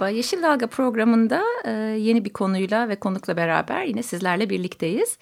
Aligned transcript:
Merhaba, 0.00 0.16
Yeşil 0.16 0.42
Dalga 0.42 0.66
programında 0.66 1.42
e, 1.64 1.70
yeni 1.98 2.24
bir 2.24 2.30
konuyla 2.30 2.88
ve 2.88 2.96
konukla 2.96 3.36
beraber 3.36 3.84
yine 3.84 4.02
sizlerle 4.02 4.50
birlikteyiz. 4.50 5.18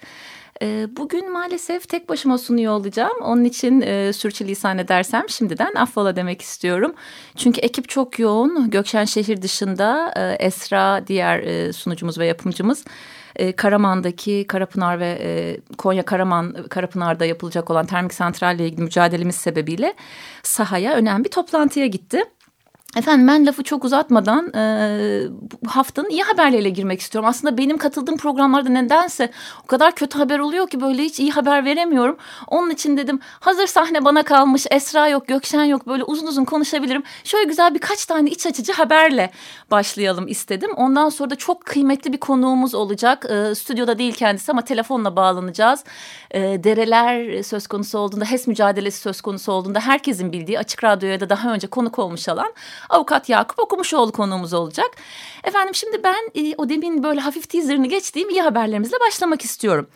E, 0.61 0.87
bugün 0.97 1.31
maalesef 1.31 1.89
tek 1.89 2.09
başıma 2.09 2.37
sunuyor 2.37 2.73
olacağım. 2.73 3.21
Onun 3.21 3.43
için 3.43 3.81
e, 3.81 4.13
sürçülisan 4.13 4.77
edersem 4.77 5.29
şimdiden 5.29 5.75
affola 5.75 6.15
demek 6.15 6.41
istiyorum. 6.41 6.93
Çünkü 7.35 7.61
ekip 7.61 7.89
çok 7.89 8.19
yoğun. 8.19 8.69
Gökşen 8.69 9.05
şehir 9.05 9.41
dışında 9.41 10.13
e, 10.17 10.45
Esra 10.45 11.07
diğer 11.07 11.39
e, 11.39 11.73
sunucumuz 11.73 12.17
ve 12.17 12.25
yapımcımız... 12.25 12.85
E, 13.35 13.51
Karaman'daki 13.51 14.45
Karapınar 14.47 14.99
ve 14.99 15.17
e, 15.21 15.59
Konya 15.77 16.05
Karaman 16.05 16.55
Karapınar'da 16.69 17.25
yapılacak 17.25 17.69
olan 17.69 17.85
termik 17.85 18.13
santralle 18.13 18.65
ilgili 18.65 18.81
mücadelemiz 18.81 19.35
sebebiyle 19.35 19.93
sahaya 20.43 20.93
önemli 20.93 21.25
bir 21.25 21.29
toplantıya 21.29 21.87
gitti. 21.87 22.23
Efendim 22.97 23.27
ben 23.27 23.45
lafı 23.45 23.63
çok 23.63 23.85
uzatmadan 23.85 24.53
e, 24.55 25.23
haftanın 25.67 26.09
iyi 26.09 26.23
haberleriyle 26.23 26.69
girmek 26.69 27.01
istiyorum. 27.01 27.29
Aslında 27.29 27.57
benim 27.57 27.77
katıldığım 27.77 28.17
programlarda 28.17 28.69
nedense 28.69 29.31
o 29.63 29.67
kadar 29.67 29.95
kötü 29.95 30.17
haber 30.17 30.39
oluyor 30.39 30.69
ki 30.69 30.81
böyle 30.81 31.03
hiç 31.03 31.19
iyi 31.19 31.31
haber 31.31 31.65
veremiyorum. 31.65 32.17
Onun 32.47 32.69
için 32.69 32.97
dedim 32.97 33.19
hazır 33.39 33.67
sahne 33.67 34.05
bana 34.05 34.23
kalmış 34.23 34.65
Esra 34.71 35.07
yok 35.07 35.27
Gökşen 35.27 35.63
yok 35.63 35.87
böyle 35.87 36.03
uzun 36.03 36.27
uzun 36.27 36.45
konuşabilirim. 36.45 37.03
Şöyle 37.23 37.45
güzel 37.45 37.75
birkaç 37.75 38.05
tane 38.05 38.29
iç 38.29 38.45
açıcı 38.45 38.73
haberle 38.73 39.31
başlayalım 39.71 40.27
istedim. 40.27 40.71
Ondan 40.75 41.09
sonra 41.09 41.29
da 41.29 41.35
çok 41.35 41.65
kıymetli 41.65 42.13
bir 42.13 42.17
konuğumuz 42.17 42.75
olacak. 42.75 43.25
E, 43.29 43.55
stüdyoda 43.55 43.99
değil 43.99 44.13
kendisi 44.13 44.51
ama 44.51 44.61
telefonla 44.61 45.15
bağlanacağız. 45.15 45.83
E, 46.31 46.39
dereler 46.41 47.43
söz 47.43 47.67
konusu 47.67 47.99
olduğunda 47.99 48.25
HES 48.25 48.47
mücadelesi 48.47 49.01
söz 49.01 49.21
konusu 49.21 49.51
olduğunda 49.51 49.79
herkesin 49.79 50.31
bildiği 50.31 50.59
Açık 50.59 50.83
Radyo'ya 50.83 51.19
da 51.19 51.29
daha 51.29 51.53
önce 51.53 51.67
konuk 51.67 51.99
olmuş 51.99 52.29
olan 52.29 52.53
avukat 52.89 53.29
Yakup 53.29 53.59
Okumuşoğlu 53.59 54.11
konuğumuz 54.11 54.53
olacak. 54.53 54.91
Efendim 55.43 55.75
şimdi 55.75 56.03
ben 56.03 56.31
e, 56.35 56.53
o 56.57 56.69
demin 56.69 57.03
böyle 57.03 57.19
hafif 57.19 57.49
teaserını 57.49 57.87
geçtiğim 57.87 58.29
iyi 58.29 58.41
haberlerimizle 58.41 58.97
başlamak 59.07 59.41
istiyorum. 59.41 59.87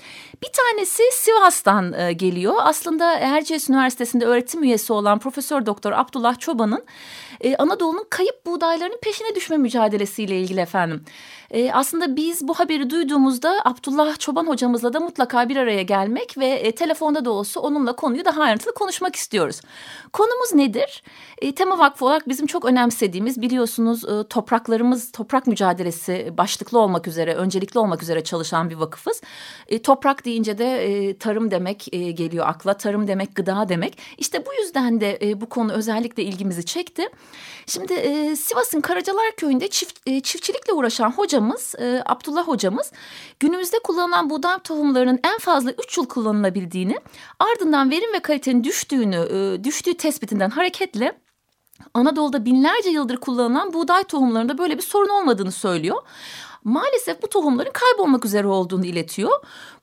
Bir 0.44 0.50
tanesi 0.54 1.04
Sivas'tan 1.12 1.94
e, 1.94 2.14
geliyor. 2.14 2.56
Aslında 2.60 3.14
Erciyes 3.14 3.70
Üniversitesi'nde 3.70 4.26
öğretim 4.26 4.64
üyesi 4.64 4.94
olan 4.94 5.20
Profesör 5.20 5.66
Doktor 5.66 5.92
Abdullah 5.92 6.40
Çoban'ın 6.40 6.84
e, 7.42 7.56
Anadolu'nun 7.56 8.06
kayıp 8.10 8.46
buğdaylarının 8.46 9.00
peşine 9.02 9.36
düşme 9.36 9.58
mücadelesiyle 9.58 10.40
ilgili 10.40 10.60
efendim. 10.60 11.06
E, 11.52 11.72
aslında 11.72 12.16
biz 12.16 12.48
bu 12.48 12.54
haberi 12.54 12.90
duyduğumuzda 12.90 13.62
Abdullah 13.66 14.20
Çoban 14.20 14.48
hocamızla 14.48 14.94
da 14.94 15.00
mutlaka 15.00 15.50
bir 15.50 15.58
araya 15.58 15.82
gelmek 15.82 16.38
ve 16.38 16.48
e, 16.48 16.72
telefonda 16.72 17.26
da 17.26 17.32
olsa 17.32 17.60
onunla 17.60 17.96
konuyu 17.96 18.26
daha 18.26 18.42
ayrıntılı 18.42 18.74
konuşmak 18.74 19.16
istiyoruz. 19.16 19.62
Konumuz 20.14 20.54
nedir? 20.54 21.04
E, 21.42 21.56
Tema 21.56 21.80
Vakfı 21.80 22.06
olarak 22.06 22.30
bizim 22.30 22.46
çok 22.46 22.66
önemsediğimiz 22.72 23.42
biliyorsunuz 23.42 24.06
e, 24.06 24.28
topraklarımız 24.28 25.12
toprak 25.12 25.48
mücadelesi 25.48 26.34
başlıklı 26.38 26.80
olmak 26.80 27.08
üzere 27.08 27.36
öncelikli 27.36 27.80
olmak 27.80 28.04
üzere 28.04 28.24
çalışan 28.24 28.70
bir 28.70 28.76
vakıfız. 28.76 29.22
E, 29.68 29.82
toprak 29.82 30.26
deyince 30.26 30.58
de 30.58 30.86
e, 30.86 31.18
tarım 31.18 31.52
demek 31.52 31.88
geliyor 31.92 32.48
akla 32.48 32.74
tarım 32.74 33.08
demek 33.08 33.36
gıda 33.36 33.70
demek. 33.70 33.98
İşte 34.18 34.46
bu 34.46 34.54
yüzden 34.62 35.02
de 35.02 35.42
bu 35.42 35.50
konu 35.50 35.72
özellikle 35.72 36.24
ilgimizi 36.24 36.66
çekti. 36.66 37.04
Şimdi 37.66 37.94
Sivas'ın 38.36 38.82
Karacalar 38.82 39.32
Köyü'nde 39.38 39.68
çift, 39.68 40.06
çiftçilikle 40.06 40.74
uğraşan 40.74 41.12
hocamız 41.12 41.76
Abdullah 42.06 42.48
hocamız 42.48 42.92
günümüzde 43.40 43.78
kullanılan 43.84 44.30
buğday 44.30 44.60
tohumlarının 44.60 45.20
en 45.24 45.38
fazla 45.38 45.72
3 45.72 45.98
yıl 45.98 46.06
kullanılabildiğini 46.06 46.96
ardından 47.40 47.92
verim 47.92 48.14
ve 48.14 48.20
kalitenin 48.20 48.64
düştüğünü 48.64 49.28
düştüğü 49.64 49.94
tespitinden 49.94 50.50
hareketle 50.50 51.21
Anadolu'da 51.94 52.46
binlerce 52.46 52.90
yıldır 52.90 53.18
kullanılan 53.18 53.74
buğday 53.74 54.04
tohumlarında 54.04 54.58
böyle 54.58 54.78
bir 54.78 54.84
sorun 54.84 55.10
olmadığını 55.10 55.52
söylüyor. 55.52 55.98
Maalesef 56.64 57.22
bu 57.22 57.28
tohumların 57.28 57.72
kaybolmak 57.74 58.26
üzere 58.26 58.48
olduğunu 58.48 58.86
iletiyor. 58.86 59.32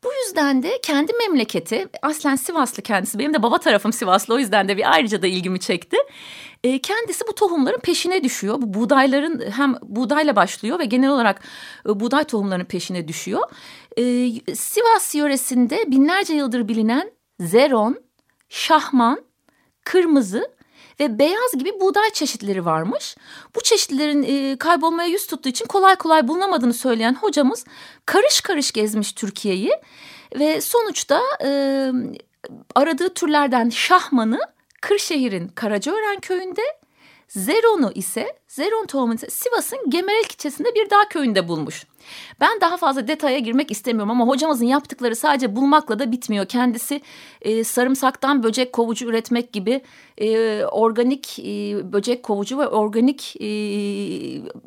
Bu 0.04 0.08
yüzden 0.12 0.62
de 0.62 0.80
kendi 0.82 1.12
memleketi, 1.12 1.88
aslen 2.02 2.36
Sivaslı 2.36 2.82
kendisi, 2.82 3.18
benim 3.18 3.34
de 3.34 3.42
baba 3.42 3.58
tarafım 3.58 3.92
Sivaslı 3.92 4.34
o 4.34 4.38
yüzden 4.38 4.68
de 4.68 4.76
bir 4.76 4.92
ayrıca 4.92 5.22
da 5.22 5.26
ilgimi 5.26 5.60
çekti. 5.60 5.96
E, 6.64 6.78
kendisi 6.78 7.24
bu 7.28 7.34
tohumların 7.34 7.78
peşine 7.78 8.24
düşüyor. 8.24 8.62
Bu 8.62 8.74
buğdayların 8.74 9.50
hem 9.50 9.74
buğdayla 9.82 10.36
başlıyor 10.36 10.78
ve 10.78 10.84
genel 10.84 11.10
olarak 11.10 11.42
e, 11.88 12.00
buğday 12.00 12.24
tohumlarının 12.24 12.64
peşine 12.64 13.08
düşüyor. 13.08 13.42
E, 13.96 14.02
Sivas 14.54 15.14
yöresinde 15.14 15.90
binlerce 15.90 16.34
yıldır 16.34 16.68
bilinen 16.68 17.10
zeron, 17.40 17.96
şahman, 18.48 19.22
kırmızı 19.84 20.57
ve 21.00 21.18
beyaz 21.18 21.52
gibi 21.58 21.80
buğday 21.80 22.10
çeşitleri 22.10 22.64
varmış. 22.64 23.16
Bu 23.54 23.60
çeşitlerin 23.60 24.22
e, 24.22 24.56
kaybolmaya 24.58 25.08
yüz 25.08 25.26
tuttuğu 25.26 25.48
için 25.48 25.66
kolay 25.66 25.96
kolay 25.96 26.28
bulunamadığını 26.28 26.74
söyleyen 26.74 27.14
hocamız 27.14 27.64
karış 28.06 28.40
karış 28.40 28.72
gezmiş 28.72 29.12
Türkiye'yi 29.12 29.70
ve 30.38 30.60
sonuçta 30.60 31.22
e, 31.44 31.48
aradığı 32.74 33.14
türlerden 33.14 33.68
şahmanı 33.68 34.40
Kırşehir'in 34.80 35.48
Karacaören 35.48 36.20
köyünde 36.20 36.62
Zeron'u 37.28 37.92
ise 37.94 38.36
Zeron 38.48 38.86
tohumunu 38.86 39.14
ise 39.14 39.30
Sivas'ın 39.30 39.90
Gemerek 39.90 40.32
ilçesinde 40.32 40.74
bir 40.74 40.90
dağ 40.90 41.08
köyünde 41.08 41.48
bulmuş. 41.48 41.86
Ben 42.40 42.60
daha 42.60 42.76
fazla 42.76 43.08
detaya 43.08 43.38
girmek 43.38 43.70
istemiyorum 43.70 44.10
ama 44.10 44.26
hocamızın 44.26 44.66
yaptıkları 44.66 45.16
sadece 45.16 45.56
bulmakla 45.56 45.98
da 45.98 46.12
bitmiyor. 46.12 46.46
Kendisi 46.46 47.00
e, 47.42 47.64
sarımsaktan 47.64 48.42
böcek 48.42 48.72
kovucu 48.72 49.06
üretmek 49.06 49.52
gibi 49.52 49.80
e, 50.18 50.64
organik 50.64 51.38
e, 51.38 51.44
böcek 51.92 52.22
kovucu 52.22 52.58
ve 52.58 52.68
organik 52.68 53.36
e, 53.36 53.48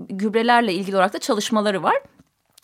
gübrelerle 0.09 0.73
ilgili 0.73 0.95
olarak 0.95 1.13
da 1.13 1.19
çalışmaları 1.19 1.83
var 1.83 1.95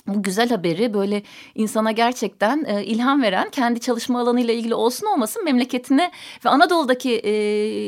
bu 0.08 0.24
güzel 0.24 0.50
haberi 0.50 0.94
böyle 0.94 1.24
insana 1.56 1.92
gerçekten 1.92 2.66
e, 2.68 2.86
ilham 2.86 3.22
veren 3.22 3.50
kendi 3.50 3.80
çalışma 3.80 4.20
alanıyla 4.20 4.54
ilgili 4.54 4.76
olsun 4.76 5.08
olmasın 5.08 5.44
memleketine 5.44 6.12
ve 6.46 6.50
Anadolu'daki 6.50 7.12
e, 7.12 7.32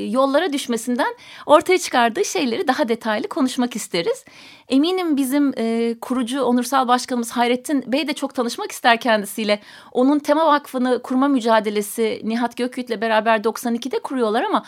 yollara 0.10 0.54
düşmesinden 0.54 1.16
ortaya 1.46 1.78
çıkardığı 1.78 2.26
şeyleri 2.26 2.68
daha 2.68 2.90
detaylı 2.90 3.28
konuşmak 3.28 3.76
isteriz. 3.76 4.26
Eminim 4.70 5.18
bizim 5.18 5.54
e, 5.58 5.96
kurucu 6.02 6.42
onursal 6.42 6.88
başkanımız 6.88 7.32
Hayrettin 7.32 7.84
Bey 7.88 8.08
de 8.08 8.14
çok 8.14 8.36
tanışmak 8.36 8.72
ister 8.72 9.00
kendisiyle. 9.00 9.60
Onun 9.92 10.20
Tema 10.20 10.46
Vakfı'nı 10.46 11.02
kurma 11.02 11.28
mücadelesi 11.28 12.22
Nihat 12.24 12.58
Göküt'le 12.58 13.02
beraber 13.02 13.40
92'de 13.40 14.00
kuruyorlar 14.00 14.44
ama 14.44 14.64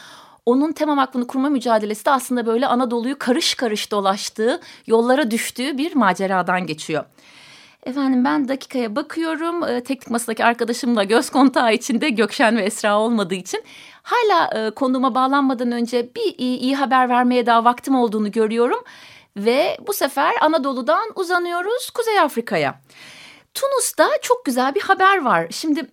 onun 0.45 0.71
Tema 0.71 0.97
Vakfı'nı 0.97 1.27
kurma 1.27 1.49
mücadelesi 1.49 2.05
de 2.05 2.11
aslında 2.11 2.45
böyle 2.45 2.67
Anadolu'yu 2.67 3.19
karış 3.19 3.55
karış 3.55 3.91
dolaştığı, 3.91 4.61
yollara 4.87 5.31
düştüğü 5.31 5.77
bir 5.77 5.95
maceradan 5.95 6.65
geçiyor. 6.65 7.05
Efendim 7.83 8.25
ben 8.25 8.47
dakikaya 8.47 8.95
bakıyorum. 8.95 9.63
E, 9.63 9.83
teknik 9.83 10.09
masadaki 10.09 10.45
arkadaşımla 10.45 11.03
göz 11.03 11.29
kontağı 11.29 11.73
içinde 11.73 12.09
Gökşen 12.09 12.57
ve 12.57 12.61
Esra 12.61 12.99
olmadığı 12.99 13.35
için 13.35 13.63
hala 14.03 14.67
e, 14.67 14.69
konuma 14.69 15.15
bağlanmadan 15.15 15.71
önce 15.71 16.09
bir 16.15 16.35
iyi, 16.37 16.57
iyi 16.57 16.75
haber 16.75 17.09
vermeye 17.09 17.45
daha 17.45 17.65
vaktim 17.65 17.95
olduğunu 17.95 18.31
görüyorum. 18.31 18.83
Ve 19.37 19.77
bu 19.87 19.93
sefer 19.93 20.33
Anadolu'dan 20.41 21.11
uzanıyoruz 21.15 21.89
Kuzey 21.89 22.19
Afrika'ya. 22.19 22.81
Tunus'ta 23.53 24.09
çok 24.21 24.45
güzel 24.45 24.75
bir 24.75 24.81
haber 24.81 25.21
var. 25.21 25.47
Şimdi 25.49 25.85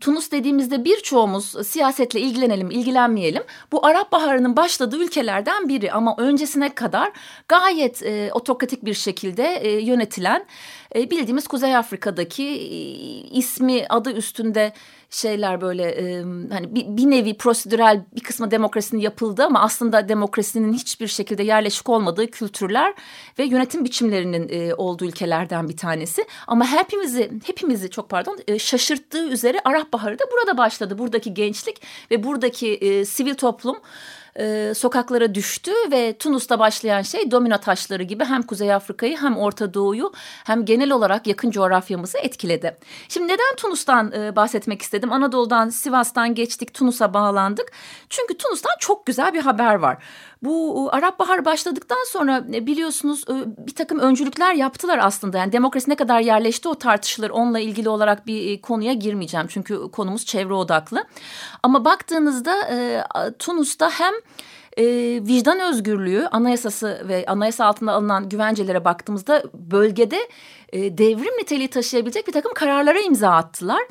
Tunus 0.00 0.30
dediğimizde 0.30 0.84
birçoğumuz 0.84 1.66
siyasetle 1.66 2.20
ilgilenelim, 2.20 2.70
ilgilenmeyelim. 2.70 3.42
Bu 3.72 3.86
Arap 3.86 4.12
Baharı'nın 4.12 4.56
başladığı 4.56 4.96
ülkelerden 5.04 5.68
biri 5.68 5.92
ama 5.92 6.14
öncesine 6.18 6.74
kadar 6.74 7.12
gayet 7.48 8.02
e, 8.02 8.30
otokratik 8.32 8.84
bir 8.84 8.94
şekilde 8.94 9.44
e, 9.44 9.80
yönetilen 9.80 10.46
e, 10.94 11.10
bildiğimiz 11.10 11.46
Kuzey 11.46 11.76
Afrika'daki 11.76 12.44
e, 12.44 12.76
ismi 13.38 13.86
adı 13.88 14.12
üstünde 14.12 14.72
şeyler 15.14 15.60
böyle 15.60 15.82
e, 15.82 16.22
hani 16.50 16.74
bir, 16.74 16.86
bir 16.86 17.10
nevi 17.10 17.36
prosedürel 17.36 18.04
bir 18.16 18.20
kısmı 18.20 18.50
demokrasinin 18.50 19.00
yapıldı 19.00 19.44
ama 19.44 19.60
aslında 19.60 20.08
demokrasinin 20.08 20.72
hiçbir 20.72 21.06
şekilde 21.06 21.42
yerleşik 21.42 21.88
olmadığı 21.88 22.30
kültürler 22.30 22.94
ve 23.38 23.44
yönetim 23.44 23.84
biçimlerinin 23.84 24.48
e, 24.48 24.74
olduğu 24.74 25.04
ülkelerden 25.04 25.68
bir 25.68 25.76
tanesi. 25.76 26.24
Ama 26.46 26.66
hepimizi 26.66 27.30
hepimizi 27.46 27.90
çok 27.90 28.08
pardon 28.08 28.38
e, 28.48 28.58
şaşırttığı 28.58 29.28
üzere 29.28 29.60
Arap 29.64 29.92
Baharı 29.92 30.18
da 30.18 30.24
burada 30.32 30.58
başladı. 30.58 30.98
Buradaki 30.98 31.34
gençlik 31.34 31.82
ve 32.10 32.24
buradaki 32.24 32.74
e, 32.74 33.04
sivil 33.04 33.34
toplum 33.34 33.76
e, 34.38 34.72
sokaklara 34.74 35.34
düştü 35.34 35.70
ve 35.90 36.18
Tunus'ta 36.18 36.58
başlayan 36.58 37.02
şey 37.02 37.30
domino 37.30 37.58
taşları 37.58 38.02
gibi 38.02 38.24
hem 38.24 38.42
Kuzey 38.42 38.74
Afrika'yı 38.74 39.16
hem 39.16 39.36
Orta 39.36 39.74
Doğu'yu 39.74 40.12
hem 40.44 40.64
genel 40.64 40.90
olarak 40.90 41.26
yakın 41.26 41.50
coğrafyamızı 41.50 42.18
etkiledi. 42.18 42.76
Şimdi 43.08 43.26
neden 43.26 43.56
Tunus'tan 43.56 44.12
e, 44.12 44.36
bahsetmek 44.36 44.82
istedim? 44.82 45.12
Anadolu'dan 45.12 45.68
Sivas'tan 45.68 46.34
geçtik 46.34 46.74
Tunus'a 46.74 47.14
bağlandık. 47.14 47.72
Çünkü 48.10 48.38
Tunus'tan 48.38 48.74
çok 48.78 49.06
güzel 49.06 49.34
bir 49.34 49.40
haber 49.40 49.74
var. 49.74 49.98
Bu 50.42 50.88
Arap 50.92 51.18
Bahar 51.18 51.44
başladıktan 51.44 52.04
sonra 52.08 52.44
e, 52.54 52.66
biliyorsunuz 52.66 53.24
e, 53.28 53.66
bir 53.66 53.74
takım 53.74 53.98
öncülükler 53.98 54.54
yaptılar 54.54 55.00
aslında. 55.02 55.38
Yani 55.38 55.52
demokrasi 55.52 55.90
ne 55.90 55.96
kadar 55.96 56.20
yerleşti 56.20 56.68
o 56.68 56.74
tartışılır. 56.74 57.30
Onunla 57.30 57.58
ilgili 57.58 57.88
olarak 57.88 58.26
bir 58.26 58.50
e, 58.50 58.60
konuya 58.60 58.92
girmeyeceğim. 58.92 59.46
Çünkü 59.50 59.90
konumuz 59.92 60.24
çevre 60.24 60.54
odaklı. 60.54 61.04
Ama 61.62 61.84
baktığınızda 61.84 62.54
Tunus'ta 63.38 63.90
hem 63.90 64.14
e, 64.76 64.84
vicdan 65.26 65.60
özgürlüğü 65.60 66.26
anayasası 66.26 67.04
ve 67.08 67.24
anayasa 67.26 67.64
altında 67.64 67.92
alınan 67.92 68.28
güvencelere 68.28 68.84
baktığımızda 68.84 69.42
bölgede 69.54 70.28
e, 70.72 70.98
devrim 70.98 71.38
niteliği 71.38 71.68
taşıyabilecek 71.68 72.26
bir 72.26 72.32
takım 72.32 72.54
kararlara 72.54 73.00
imza 73.00 73.30
attılar 73.30 73.82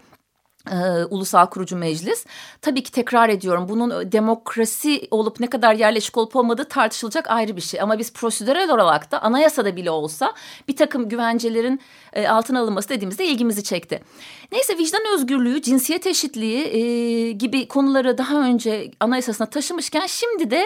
e, 0.71 1.05
Ulusal 1.09 1.45
Kurucu 1.45 1.75
Meclis. 1.75 2.25
Tabii 2.61 2.83
ki 2.83 2.91
tekrar 2.91 3.29
ediyorum 3.29 3.65
bunun 3.69 4.11
demokrasi 4.11 5.07
olup 5.11 5.39
ne 5.39 5.47
kadar 5.47 5.73
yerleşik 5.75 6.17
olup 6.17 6.35
olmadığı 6.35 6.65
tartışılacak 6.65 7.31
ayrı 7.31 7.55
bir 7.55 7.61
şey. 7.61 7.81
Ama 7.81 7.99
biz 7.99 8.13
prosedürel 8.13 8.71
olarak 8.71 9.11
da 9.11 9.21
anayasada 9.21 9.75
bile 9.75 9.91
olsa 9.91 10.33
bir 10.67 10.75
takım 10.75 11.09
güvencelerin 11.09 11.81
e, 12.13 12.27
altına 12.27 12.59
alınması 12.59 12.89
dediğimizde 12.89 13.25
ilgimizi 13.25 13.63
çekti. 13.63 14.03
Neyse 14.51 14.77
vicdan 14.77 15.01
özgürlüğü, 15.13 15.61
cinsiyet 15.61 16.07
eşitliği 16.07 16.63
e, 16.63 17.31
gibi 17.31 17.67
konuları 17.67 18.17
daha 18.17 18.41
önce 18.41 18.91
anayasasına 18.99 19.49
taşımışken 19.49 20.05
şimdi 20.05 20.51
de 20.51 20.65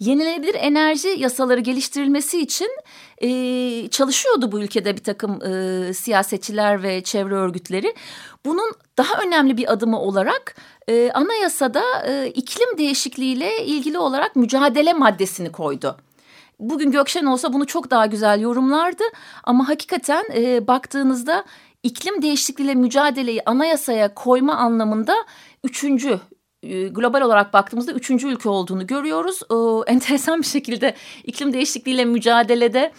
yenilenebilir 0.00 0.54
enerji 0.54 1.08
yasaları 1.08 1.60
geliştirilmesi 1.60 2.40
için 2.40 2.68
e, 3.18 3.28
çalışıyordu 3.88 4.52
bu 4.52 4.60
ülkede 4.60 4.96
bir 4.96 5.02
takım 5.02 5.42
e, 5.42 5.94
siyasetçiler 5.94 6.82
ve 6.82 7.02
çevre 7.02 7.34
örgütleri. 7.34 7.94
Bunun 8.46 8.72
daha 8.98 9.22
önemli 9.22 9.56
bir 9.56 9.72
adımı 9.72 10.00
olarak 10.00 10.56
e, 10.88 11.10
anayasada 11.10 11.82
e, 12.06 12.26
iklim 12.28 12.78
değişikliğiyle 12.78 13.64
ilgili 13.64 13.98
olarak 13.98 14.36
mücadele 14.36 14.92
maddesini 14.92 15.52
koydu. 15.52 15.96
Bugün 16.60 16.90
Gökşen 16.90 17.24
olsa 17.24 17.52
bunu 17.52 17.66
çok 17.66 17.90
daha 17.90 18.06
güzel 18.06 18.40
yorumlardı 18.40 19.04
ama 19.44 19.68
hakikaten 19.68 20.24
e, 20.34 20.66
baktığınızda 20.66 21.44
iklim 21.82 22.22
değişikliğiyle 22.22 22.74
mücadeleyi 22.74 23.42
anayasaya 23.46 24.14
koyma 24.14 24.54
anlamında 24.54 25.14
üçüncü 25.64 26.20
global 26.90 27.20
olarak 27.20 27.52
baktığımızda 27.52 27.92
üçüncü 27.92 28.28
ülke 28.28 28.48
olduğunu 28.48 28.86
görüyoruz. 28.86 29.40
E, 29.42 29.92
enteresan 29.92 30.42
bir 30.42 30.46
şekilde 30.46 30.94
iklim 31.24 31.52
değişikliğiyle 31.52 32.04
mücadelede 32.04 32.92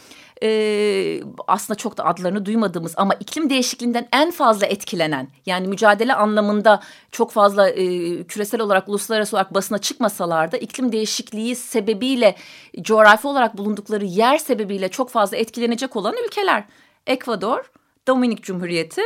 e, 0.43 1.21
aslında 1.47 1.77
çok 1.77 1.97
da 1.97 2.05
adlarını 2.05 2.45
duymadığımız 2.45 2.93
ama 2.97 3.13
iklim 3.13 3.49
değişikliğinden 3.49 4.07
en 4.13 4.31
fazla 4.31 4.65
etkilenen 4.65 5.27
yani 5.45 5.67
mücadele 5.67 6.13
anlamında 6.13 6.79
çok 7.11 7.31
fazla 7.31 7.69
e, 7.69 8.23
küresel 8.23 8.61
olarak 8.61 8.89
uluslararası 8.89 9.35
olarak 9.35 9.53
basına 9.53 9.77
çıkmasalar 9.77 10.51
da 10.51 10.57
iklim 10.57 10.91
değişikliği 10.91 11.55
sebebiyle 11.55 12.35
coğrafi 12.81 13.27
olarak 13.27 13.57
bulundukları 13.57 14.05
yer 14.05 14.37
sebebiyle 14.37 14.89
çok 14.89 15.09
fazla 15.09 15.37
etkilenecek 15.37 15.95
olan 15.95 16.15
ülkeler. 16.25 16.63
Ekvador, 17.07 17.71
Dominik 18.07 18.43
Cumhuriyeti, 18.43 19.01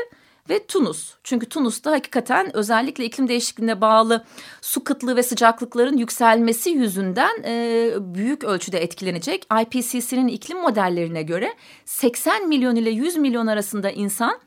ve 0.49 0.65
Tunus. 0.65 1.13
Çünkü 1.23 1.49
Tunus'ta 1.49 1.91
hakikaten 1.91 2.55
özellikle 2.55 3.05
iklim 3.05 3.27
değişikliğine 3.27 3.81
bağlı 3.81 4.25
su 4.61 4.83
kıtlığı 4.83 5.15
ve 5.15 5.23
sıcaklıkların 5.23 5.97
yükselmesi 5.97 6.69
yüzünden 6.69 7.43
e, 7.45 7.91
büyük 7.99 8.43
ölçüde 8.43 8.83
etkilenecek. 8.83 9.47
IPCC'nin 9.61 10.27
iklim 10.27 10.61
modellerine 10.61 11.23
göre 11.23 11.53
80 11.85 12.47
milyon 12.47 12.75
ile 12.75 12.89
100 12.89 13.17
milyon 13.17 13.47
arasında 13.47 13.91
insan 13.91 14.39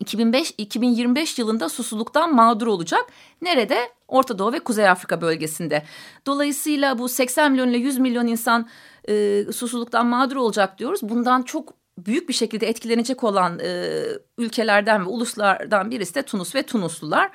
2005 0.00 0.54
2025 0.58 1.38
yılında 1.38 1.68
susuzluktan 1.68 2.34
mağdur 2.34 2.66
olacak. 2.66 3.06
Nerede? 3.42 3.78
Orta 4.08 4.38
Doğu 4.38 4.52
ve 4.52 4.60
Kuzey 4.60 4.88
Afrika 4.88 5.20
bölgesinde. 5.20 5.82
Dolayısıyla 6.26 6.98
bu 6.98 7.08
80 7.08 7.52
milyon 7.52 7.68
ile 7.68 7.78
100 7.78 7.98
milyon 7.98 8.26
insan 8.26 8.68
e, 9.08 9.44
susuzluktan 9.52 10.06
mağdur 10.06 10.36
olacak 10.36 10.78
diyoruz. 10.78 11.00
Bundan 11.02 11.42
çok 11.42 11.83
büyük 11.98 12.28
bir 12.28 12.34
şekilde 12.34 12.68
etkilenecek 12.68 13.24
olan 13.24 13.58
e, 13.58 14.02
ülkelerden 14.38 15.00
ve 15.00 15.08
uluslardan 15.08 15.90
birisi 15.90 16.14
de 16.14 16.22
Tunus 16.22 16.54
ve 16.54 16.62
Tunuslular. 16.62 17.30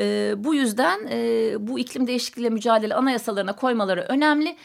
E, 0.00 0.34
bu 0.36 0.54
yüzden 0.54 1.06
e, 1.10 1.54
bu 1.58 1.78
iklim 1.78 2.06
değişikliğiyle 2.06 2.50
mücadele 2.54 2.94
anayasalarına 2.94 3.56
koymaları 3.56 4.00
önemli 4.08 4.56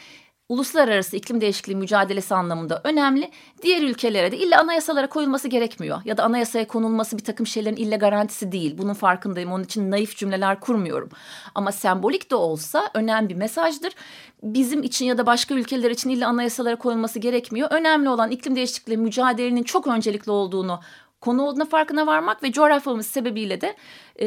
uluslararası 0.50 1.16
iklim 1.16 1.40
değişikliği 1.40 1.74
mücadelesi 1.74 2.34
anlamında 2.34 2.80
önemli. 2.84 3.30
Diğer 3.62 3.82
ülkelere 3.82 4.32
de 4.32 4.38
illa 4.38 4.60
anayasalara 4.60 5.08
koyulması 5.08 5.48
gerekmiyor. 5.48 6.00
Ya 6.04 6.16
da 6.16 6.24
anayasaya 6.24 6.66
konulması 6.66 7.18
bir 7.18 7.24
takım 7.24 7.46
şeylerin 7.46 7.76
ille 7.76 7.96
garantisi 7.96 8.52
değil. 8.52 8.78
Bunun 8.78 8.94
farkındayım. 8.94 9.52
Onun 9.52 9.64
için 9.64 9.90
naif 9.90 10.16
cümleler 10.16 10.60
kurmuyorum. 10.60 11.08
Ama 11.54 11.72
sembolik 11.72 12.30
de 12.30 12.34
olsa 12.34 12.90
önemli 12.94 13.28
bir 13.28 13.34
mesajdır. 13.34 13.92
Bizim 14.42 14.82
için 14.82 15.06
ya 15.06 15.18
da 15.18 15.26
başka 15.26 15.54
ülkeler 15.54 15.90
için 15.90 16.10
illa 16.10 16.28
anayasalara 16.28 16.76
koyulması 16.76 17.18
gerekmiyor. 17.18 17.68
Önemli 17.70 18.08
olan 18.08 18.30
iklim 18.30 18.56
değişikliği 18.56 18.96
mücadelenin 18.96 19.62
çok 19.62 19.86
öncelikli 19.86 20.30
olduğunu 20.30 20.80
konu 21.20 21.42
olduğuna 21.42 21.64
farkına 21.64 22.06
varmak 22.06 22.42
ve 22.42 22.52
coğrafyamız 22.52 23.06
sebebiyle 23.06 23.60
de 23.60 23.76
e, 24.16 24.26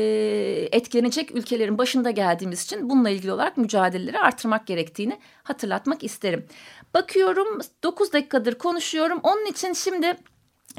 etkilenecek 0.72 1.36
ülkelerin 1.36 1.78
başında 1.78 2.12
geldiğimiz 2.12 2.64
için 2.64 2.90
bununla 2.90 3.10
ilgili 3.10 3.32
olarak 3.32 3.58
mücadeleleri 3.58 4.20
artırmak 4.20 4.68
gerektiğini 4.68 5.20
hatırlatmak 5.44 6.04
isterim. 6.04 6.46
Bakıyorum 6.94 7.60
9 7.84 8.14
dakikadır 8.14 8.56
konuşuyorum. 8.56 9.20
Onun 9.24 9.46
için 9.46 9.74
şimdi 9.74 10.16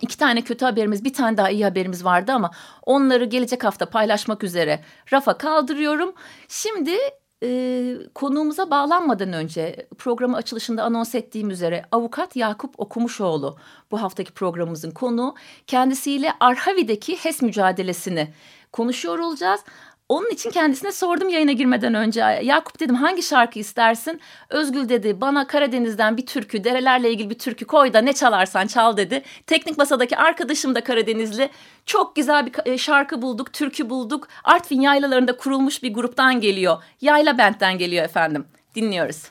iki 0.01 0.19
tane 0.19 0.43
kötü 0.43 0.65
haberimiz, 0.65 1.05
bir 1.05 1.13
tane 1.13 1.37
daha 1.37 1.51
iyi 1.51 1.65
haberimiz 1.65 2.05
vardı 2.05 2.33
ama 2.33 2.51
onları 2.83 3.25
gelecek 3.25 3.65
hafta 3.65 3.87
paylaşmak 3.87 4.45
üzere 4.45 4.81
rafa 5.13 5.39
kaldırıyorum. 5.39 6.15
Şimdi 6.49 6.99
e, 7.45 7.97
konuğumuza 8.15 8.71
bağlanmadan 8.71 9.33
önce 9.33 9.87
programı 9.99 10.37
açılışında 10.37 10.83
anons 10.85 11.15
ettiğim 11.15 11.51
üzere 11.51 11.85
avukat 11.93 12.37
Yakup 12.37 12.75
Okumuşoğlu 12.81 13.57
bu 13.91 14.03
haftaki 14.03 14.33
programımızın 14.33 14.91
konuğu. 14.91 15.35
Kendisiyle 15.67 16.33
Arhavi'deki 16.41 17.17
HES 17.17 17.43
mücadelesini 17.43 18.29
konuşuyor 18.73 19.19
olacağız. 19.19 19.61
Onun 20.09 20.31
için 20.31 20.51
kendisine 20.51 20.93
sordum 20.93 21.29
yayına 21.29 21.53
girmeden 21.53 21.95
önce. 21.95 22.21
Yakup 22.21 22.81
dedim 22.81 22.95
hangi 22.95 23.23
şarkı 23.23 23.59
istersin? 23.59 24.21
Özgül 24.51 24.89
dedi 24.89 25.21
bana 25.21 25.47
Karadeniz'den 25.47 26.17
bir 26.17 26.27
türkü, 26.27 26.65
derelerle 26.65 27.11
ilgili 27.11 27.31
bir 27.31 27.39
türkü 27.39 27.65
koy 27.65 27.93
da 27.93 27.99
ne 27.99 28.13
çalarsan 28.13 28.67
çal 28.67 28.97
dedi. 28.97 29.23
Teknik 29.47 29.79
masadaki 29.79 30.17
arkadaşım 30.17 30.75
da 30.75 30.85
Karadenizli. 30.85 31.51
Çok 31.87 32.17
güzel 32.17 32.47
bir 32.47 32.73
e, 32.73 32.79
şarkı 32.79 33.23
bulduk, 33.23 33.53
türkü 33.53 33.91
bulduk. 33.91 34.29
Artvin 34.45 34.81
yaylalarında 34.81 35.37
kurulmuş 35.37 35.83
bir 35.83 35.95
gruptan 35.95 36.41
geliyor. 36.41 36.83
Yayla 37.01 37.39
Bent'ten 37.39 37.79
geliyor 37.79 38.05
efendim. 38.05 38.47
Dinliyoruz. 38.75 39.23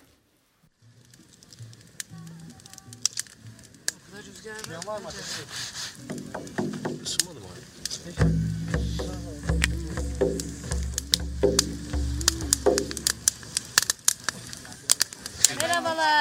Rüzgar 4.25 5.62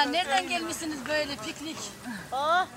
Merhabalar, 0.05 0.13
nereden 0.13 0.49
gelmişsiniz 0.49 0.97
böyle 1.09 1.35
piknik? 1.35 1.77
Oh. 2.31 2.67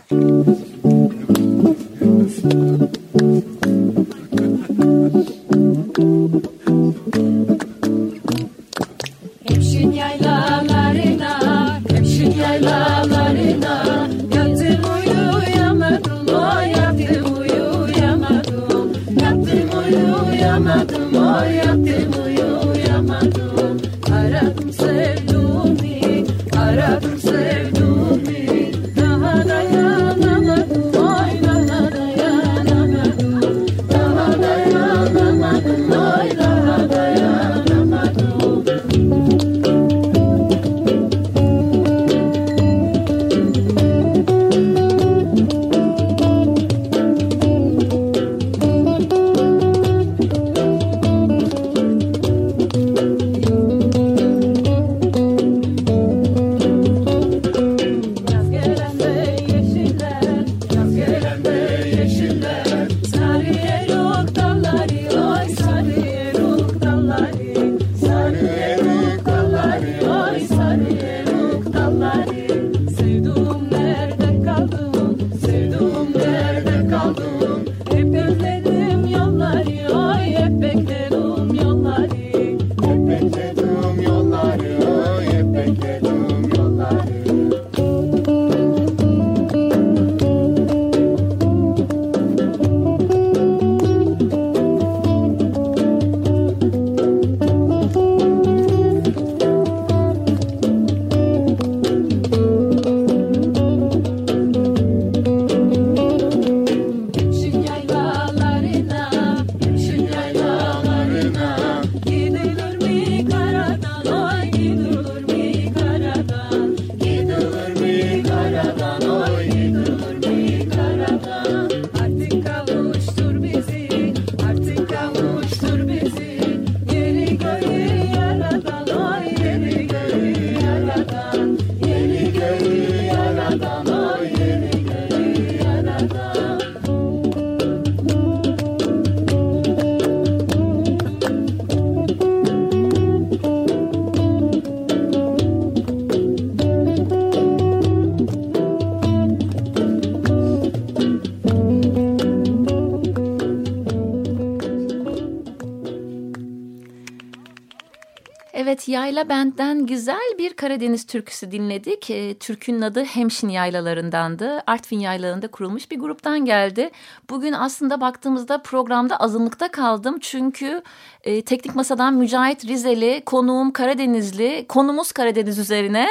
Yayla 158.89 159.29
Bent'ten 159.29 159.87
güzel 159.87 160.35
bir 160.39 160.55
Karadeniz 160.55 161.07
türküsü 161.07 161.51
dinledik. 161.51 162.11
E, 162.11 162.39
türkünün 162.39 162.81
adı 162.81 163.05
Hemşin 163.05 163.49
Yaylalarındandı. 163.49 164.63
Artvin 164.67 164.99
Yaylalarında 164.99 165.49
kurulmuş 165.49 165.91
bir 165.91 165.99
gruptan 165.99 166.45
geldi. 166.45 166.91
Bugün 167.31 167.53
aslında 167.53 168.01
baktığımızda 168.01 168.63
programda 168.63 169.17
azınlıkta 169.17 169.71
kaldım. 169.71 170.19
Çünkü 170.21 170.83
e, 171.23 171.43
teknik 171.43 171.75
masadan 171.75 172.15
Mücahit 172.15 172.65
Rizeli, 172.65 173.23
konuğum 173.27 173.73
Karadenizli, 173.73 174.67
konumuz 174.69 175.13
Karadeniz 175.13 175.59
üzerine, 175.59 176.09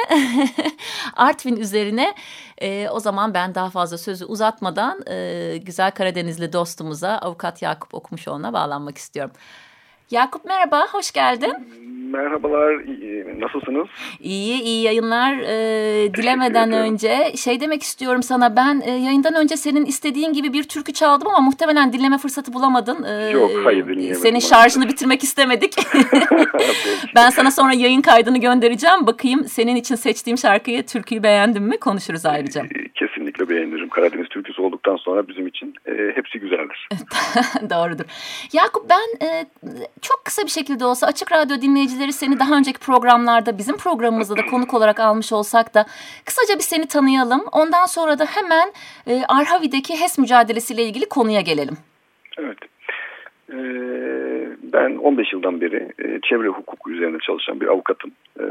Artvin 1.16 1.56
üzerine. 1.56 2.16
E, 2.58 2.90
o 2.90 3.00
zaman 3.00 3.34
ben 3.34 3.56
daha 3.56 3.70
fazla 3.70 3.98
sözü 3.98 4.26
uzatmadan 4.26 5.02
e, 5.10 5.58
güzel 5.58 5.92
Karadenizli 5.92 6.54
dostumuza 6.54 7.10
avukat 7.10 7.62
Yakup 7.62 7.94
Okumuşoğlu'na 7.94 8.54
bağlanmak 8.54 8.98
istiyorum. 8.98 9.32
Yakup 10.12 10.46
merhaba, 10.46 10.88
hoş 10.92 11.12
geldin. 11.12 11.54
Merhabalar, 12.12 12.76
nasılsınız? 13.40 13.88
İyi, 14.20 14.62
iyi 14.62 14.84
yayınlar. 14.84 15.38
Ee, 15.38 16.14
dilemeden 16.14 16.72
önce 16.72 17.34
şey 17.38 17.60
demek 17.60 17.84
istiyorum 17.84 18.24
sana 18.24 18.56
ben 18.56 18.82
e, 18.86 18.92
yayından 18.92 19.36
önce 19.36 19.58
senin 19.58 19.86
istediğin 19.86 20.34
gibi 20.34 20.54
bir 20.54 20.64
türkü 20.64 20.94
çaldım 20.94 21.28
ama 21.28 21.40
muhtemelen 21.40 21.94
dinleme 21.94 22.18
fırsatı 22.18 22.54
bulamadın. 22.54 23.04
Ee, 23.04 23.30
Yok, 23.30 23.52
hayır 23.64 23.88
dinleyemedim. 23.88 24.22
Senin 24.22 24.40
şarjını 24.40 24.88
bitirmek 24.88 25.24
istemedik. 25.24 25.76
ben 27.16 27.30
sana 27.30 27.52
sonra 27.52 27.74
yayın 27.74 28.02
kaydını 28.02 28.38
göndereceğim. 28.38 29.08
Bakayım 29.08 29.44
senin 29.44 29.76
için 29.76 29.96
seçtiğim 29.96 30.38
şarkıyı, 30.38 30.86
türküyü 30.86 31.24
beğendin 31.24 31.64
mi? 31.64 31.78
Konuşuruz 31.78 32.26
ayrıca. 32.26 32.62
Ee, 32.62 32.90
kesinlikle 33.36 33.56
beğenirim. 33.56 33.90
Karadeniz 33.90 34.30
türküsü 34.30 34.62
olduktan 34.62 34.96
sonra 34.96 35.28
bizim 35.28 35.48
için 35.48 35.74
e, 35.86 35.92
hepsi 36.16 36.40
güzeldir. 36.40 36.88
Doğrudur. 37.70 38.06
Yakup 38.54 38.90
ben 38.90 39.28
e, 39.28 39.46
çok 40.02 40.26
kısa 40.26 40.44
bir 40.44 40.50
şekilde 40.50 40.86
olsa 40.86 41.08
Açık 41.08 41.32
Radyo 41.32 41.62
dinleyicileri 41.62 42.14
seni 42.14 42.40
daha 42.40 42.58
önceki 42.58 42.80
programlarda 42.80 43.58
bizim 43.58 43.78
programımızda 43.78 44.38
da 44.38 44.46
konuk 44.46 44.74
olarak 44.74 45.00
almış 45.00 45.34
olsak 45.34 45.74
da 45.74 45.86
kısaca 46.26 46.56
bir 46.56 46.64
seni 46.64 46.88
tanıyalım. 46.88 47.42
Ondan 47.52 47.86
sonra 47.86 48.20
da 48.20 48.26
hemen 48.26 48.74
e, 49.08 49.24
Arhavi'deki 49.28 50.02
HES 50.02 50.18
mücadelesiyle 50.18 50.84
ilgili 50.84 51.06
konuya 51.06 51.42
gelelim. 51.42 51.78
Evet. 52.38 52.58
Ee, 53.50 54.25
ben 54.76 54.96
15 54.96 55.34
yıldan 55.34 55.62
beri 55.62 55.88
e, 56.00 56.20
çevre 56.22 56.48
hukuku 56.48 56.92
üzerine 56.92 57.18
çalışan 57.20 57.62
bir 57.62 57.68
avukatım. 57.68 58.12
Ee, 58.40 58.46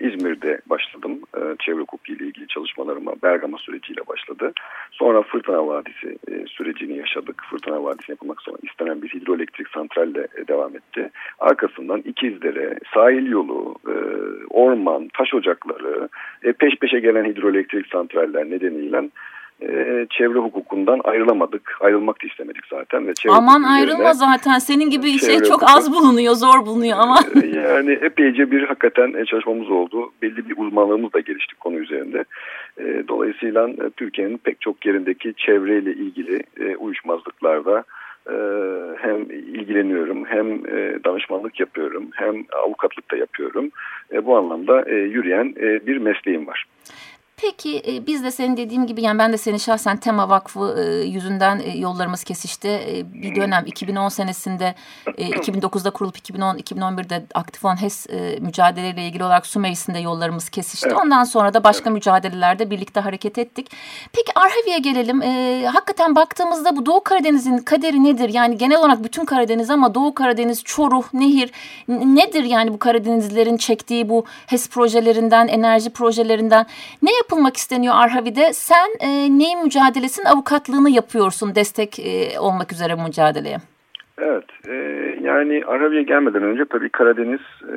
İzmir'de 0.00 0.60
başladım. 0.66 1.20
Ee, 1.36 1.40
çevre 1.58 1.80
hukuku 1.80 2.12
ile 2.12 2.24
ilgili 2.24 2.46
çalışmalarıma 2.48 3.12
Bergama 3.22 3.58
süreciyle 3.58 4.00
başladı. 4.06 4.52
Sonra 4.90 5.22
Fırtına 5.22 5.66
Vadisi 5.66 6.16
e, 6.28 6.46
sürecini 6.46 6.96
yaşadık. 6.96 7.42
Fırtına 7.50 7.84
Vadisi 7.84 8.12
yapılmak 8.12 8.42
sonra 8.42 8.56
istenen 8.62 9.02
bir 9.02 9.08
hidroelektrik 9.08 9.68
santralle 9.68 10.26
e, 10.36 10.48
devam 10.48 10.76
etti. 10.76 11.10
Arkasından 11.38 12.02
İkizdere, 12.04 12.78
sahil 12.94 13.26
yolu, 13.26 13.74
orman, 14.50 15.08
taş 15.18 15.34
ocakları, 15.34 16.08
peş 16.58 16.74
peşe 16.76 17.00
gelen 17.00 17.24
hidroelektrik 17.24 17.86
santraller 17.86 18.50
nedeniyle 18.50 19.08
e, 19.62 20.06
çevre 20.10 20.38
hukukundan 20.38 21.00
ayrılamadık. 21.04 21.76
Ayrılmak 21.80 22.22
da 22.22 22.26
istemedik 22.26 22.66
zaten. 22.70 23.06
Ve 23.06 23.14
çevre 23.14 23.32
Aman 23.32 23.62
ayrılma 23.62 24.12
zaten. 24.12 24.58
Senin 24.58 24.90
gibi 24.90 25.18
şey 25.18 25.38
çok 25.38 25.62
hukuk, 25.62 25.70
az 25.76 25.92
bulunuyor, 25.92 26.34
zor 26.34 26.66
bulunuyor 26.66 26.98
ama. 26.98 27.18
E, 27.42 27.46
yani 27.46 27.92
epeyce 27.92 28.50
bir 28.50 28.62
hakikaten 28.62 29.14
e, 29.14 29.24
çalışmamız 29.24 29.70
oldu. 29.70 30.12
Belli 30.22 30.48
bir 30.48 30.54
uzmanlığımız 30.58 31.12
da 31.12 31.20
gelişti 31.20 31.54
konu 31.54 31.76
üzerinde. 31.76 32.24
E, 32.78 33.02
dolayısıyla 33.08 33.68
e, 33.68 33.90
Türkiye'nin 33.96 34.38
pek 34.38 34.60
çok 34.60 34.86
yerindeki 34.86 35.34
çevreyle 35.36 35.92
ilgili 35.92 36.42
e, 36.60 36.76
uyuşmazlıklarda 36.76 37.84
hem 38.98 39.22
ilgileniyorum 39.30 40.24
hem 40.24 40.64
danışmanlık 41.04 41.60
yapıyorum 41.60 42.08
hem 42.14 42.34
avukatlık 42.64 43.10
da 43.10 43.16
yapıyorum. 43.16 43.70
Bu 44.22 44.36
anlamda 44.36 44.90
yürüyen 44.90 45.54
bir 45.86 45.96
mesleğim 45.96 46.46
var. 46.46 46.64
Peki 47.40 47.82
e, 47.86 48.06
biz 48.06 48.24
de 48.24 48.30
senin 48.30 48.56
dediğim 48.56 48.86
gibi 48.86 49.02
yani 49.02 49.18
ben 49.18 49.32
de 49.32 49.38
seni 49.38 49.60
şahsen 49.60 49.96
Tema 49.96 50.28
Vakfı 50.28 50.76
e, 50.78 51.04
yüzünden 51.04 51.58
e, 51.58 51.78
yollarımız 51.78 52.24
kesişti. 52.24 52.68
E, 52.68 53.12
bir 53.12 53.36
dönem 53.36 53.66
2010 53.66 54.08
senesinde 54.08 54.74
e, 55.18 55.30
2009'da 55.30 55.90
kurulup 55.90 56.16
2010-2011'de 56.16 57.26
aktif 57.34 57.64
olan 57.64 57.82
HES 57.82 58.06
e, 58.10 58.38
mücadeleyle 58.40 59.06
ilgili 59.06 59.24
olarak 59.24 59.46
su 59.46 59.60
meclisinde 59.60 59.98
yollarımız 59.98 60.48
kesişti. 60.48 60.88
Evet. 60.88 60.98
Ondan 60.98 61.24
sonra 61.24 61.54
da 61.54 61.64
başka 61.64 61.90
evet. 61.90 61.94
mücadelelerde 61.94 62.70
birlikte 62.70 63.00
hareket 63.00 63.38
ettik. 63.38 63.70
Peki 64.12 64.32
Arhavi'ye 64.34 64.78
gelelim. 64.78 65.22
E, 65.22 65.64
hakikaten 65.66 66.16
baktığımızda 66.16 66.76
bu 66.76 66.86
Doğu 66.86 67.04
Karadeniz'in 67.04 67.58
kaderi 67.58 68.04
nedir? 68.04 68.28
Yani 68.28 68.58
genel 68.58 68.78
olarak 68.78 69.04
bütün 69.04 69.24
Karadeniz 69.24 69.70
ama 69.70 69.94
Doğu 69.94 70.14
Karadeniz, 70.14 70.64
Çoruh, 70.64 71.04
Nehir 71.12 71.50
nedir 71.88 72.44
yani 72.44 72.72
bu 72.72 72.78
Karadenizlilerin 72.78 73.56
çektiği 73.56 74.08
bu 74.08 74.24
HES 74.46 74.68
projelerinden, 74.68 75.48
enerji 75.48 75.90
projelerinden 75.90 76.66
ne 77.02 77.12
yap 77.12 77.27
yapılmak 77.28 77.56
isteniyor 77.56 77.94
Arhavi'de. 77.96 78.52
Sen 78.52 78.88
e, 79.00 79.08
neyin 79.38 79.64
mücadelesinin 79.64 80.26
avukatlığını 80.26 80.90
yapıyorsun 80.90 81.54
destek 81.54 81.98
e, 81.98 82.40
olmak 82.40 82.72
üzere 82.72 82.94
mücadeleye? 83.06 83.56
Evet, 84.18 84.44
e, 84.68 84.74
yani 85.22 85.62
Arhavi'ye 85.66 86.02
gelmeden 86.02 86.42
önce 86.42 86.64
tabii 86.64 86.88
Karadeniz 86.88 87.40
e, 87.62 87.76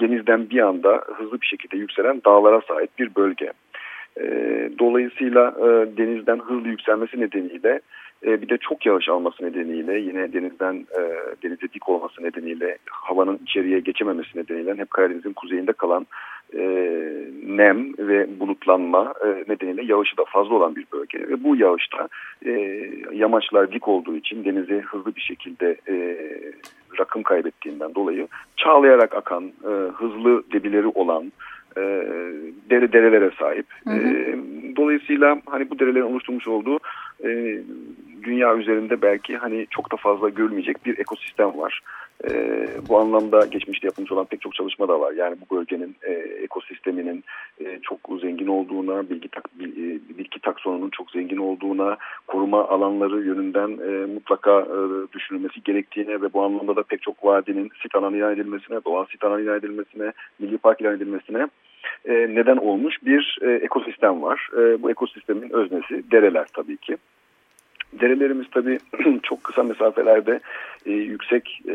denizden 0.00 0.50
bir 0.50 0.58
anda 0.58 1.02
hızlı 1.16 1.40
bir 1.40 1.46
şekilde 1.46 1.76
yükselen 1.76 2.20
dağlara 2.26 2.60
sahip 2.68 2.98
bir 2.98 3.14
bölge. 3.14 3.52
E, 4.20 4.24
dolayısıyla 4.78 5.54
e, 5.58 5.96
denizden 5.96 6.38
hızlı 6.38 6.68
yükselmesi 6.68 7.20
nedeniyle 7.20 7.80
e, 8.26 8.42
bir 8.42 8.48
de 8.48 8.56
çok 8.56 8.86
yağış 8.86 9.08
alması 9.08 9.44
nedeniyle 9.44 9.98
yine 9.98 10.32
denizden 10.32 10.74
e, 10.74 11.00
denize 11.42 11.72
dik 11.74 11.88
olması 11.88 12.22
nedeniyle 12.22 12.78
havanın 12.90 13.40
içeriye 13.42 13.80
geçememesi 13.80 14.38
nedeniyle 14.38 14.74
hep 14.74 14.90
Karadeniz'in 14.90 15.32
kuzeyinde 15.32 15.72
kalan 15.72 16.06
e, 16.56 16.64
nem 17.46 17.92
ve 17.98 18.40
bulutlanma 18.40 19.14
e, 19.24 19.52
nedeniyle 19.52 19.84
yağışı 19.84 20.16
da 20.16 20.24
fazla 20.24 20.54
olan 20.54 20.76
bir 20.76 20.86
bölge. 20.92 21.18
Ve 21.18 21.44
bu 21.44 21.56
yağışta 21.56 22.08
e, 22.46 22.50
yamaçlar 23.12 23.72
dik 23.72 23.88
olduğu 23.88 24.16
için 24.16 24.44
denize 24.44 24.80
hızlı 24.80 25.16
bir 25.16 25.20
şekilde 25.20 25.76
e, 25.88 26.16
rakım 26.98 27.22
kaybettiğinden 27.22 27.94
dolayı 27.94 28.28
çağlayarak 28.56 29.14
akan, 29.14 29.44
e, 29.44 29.70
hızlı 29.94 30.42
debileri 30.52 30.86
olan 30.86 31.32
e, 31.76 31.80
dere 32.70 32.92
derelere 32.92 33.30
sahip. 33.38 33.66
Hı 33.84 33.90
hı. 33.90 33.98
E, 33.98 34.36
dolayısıyla 34.76 35.40
hani 35.46 35.70
bu 35.70 35.78
derelerin 35.78 36.04
oluşturmuş 36.04 36.48
olduğu 36.48 36.78
e, 37.24 37.58
dünya 38.22 38.56
üzerinde 38.56 39.02
belki 39.02 39.36
hani 39.36 39.66
çok 39.70 39.92
da 39.92 39.96
fazla 39.96 40.28
görülmeyecek 40.28 40.86
bir 40.86 40.98
ekosistem 40.98 41.58
var. 41.58 41.80
E, 42.30 42.66
bu 42.88 42.98
anlamda 42.98 43.46
geçmişte 43.46 43.86
yapılmış 43.86 44.12
olan 44.12 44.24
pek 44.24 44.40
çok 44.40 44.54
çalışma 44.54 44.88
da 44.88 45.00
var. 45.00 45.12
Yani 45.12 45.36
bu 45.40 45.56
bölgenin 45.56 45.96
e, 46.02 46.12
ekosisteminin 46.12 47.24
e, 47.60 47.78
çok 47.82 48.00
zengin 48.20 48.46
olduğuna, 48.46 49.10
bilgi 49.10 49.28
tak, 49.28 49.44
e, 49.60 50.18
bitki 50.18 50.40
taksonunun 50.40 50.90
çok 50.90 51.10
zengin 51.10 51.36
olduğuna, 51.36 51.96
koruma 52.26 52.68
alanları 52.68 53.22
yönünden 53.24 53.68
e, 53.68 54.06
mutlaka 54.06 54.60
e, 54.60 54.78
düşünülmesi 55.12 55.62
gerektiğine 55.62 56.22
ve 56.22 56.32
bu 56.32 56.42
anlamda 56.42 56.76
da 56.76 56.82
pek 56.82 57.02
çok 57.02 57.24
vadinin 57.24 57.70
sit 57.82 57.94
alanı 57.94 58.16
ilan 58.16 58.32
edilmesine, 58.32 58.84
doğal 58.84 59.06
sit 59.06 59.24
alanı 59.24 59.40
ilan 59.40 59.58
edilmesine, 59.58 60.12
milli 60.38 60.58
park 60.58 60.80
ilan 60.80 60.96
edilmesine 60.96 61.48
e, 62.04 62.12
neden 62.12 62.56
olmuş 62.56 62.96
bir 63.04 63.38
e, 63.42 63.50
ekosistem 63.50 64.22
var. 64.22 64.48
E, 64.56 64.82
bu 64.82 64.90
ekosistemin 64.90 65.50
öznesi 65.50 66.10
dereler 66.10 66.46
tabii 66.54 66.76
ki. 66.76 66.96
Derelerimiz 68.00 68.46
tabii 68.50 68.78
çok 69.22 69.44
kısa 69.44 69.62
mesafelerde 69.62 70.40
e, 70.86 70.92
yüksek 70.92 71.60
e, 71.68 71.74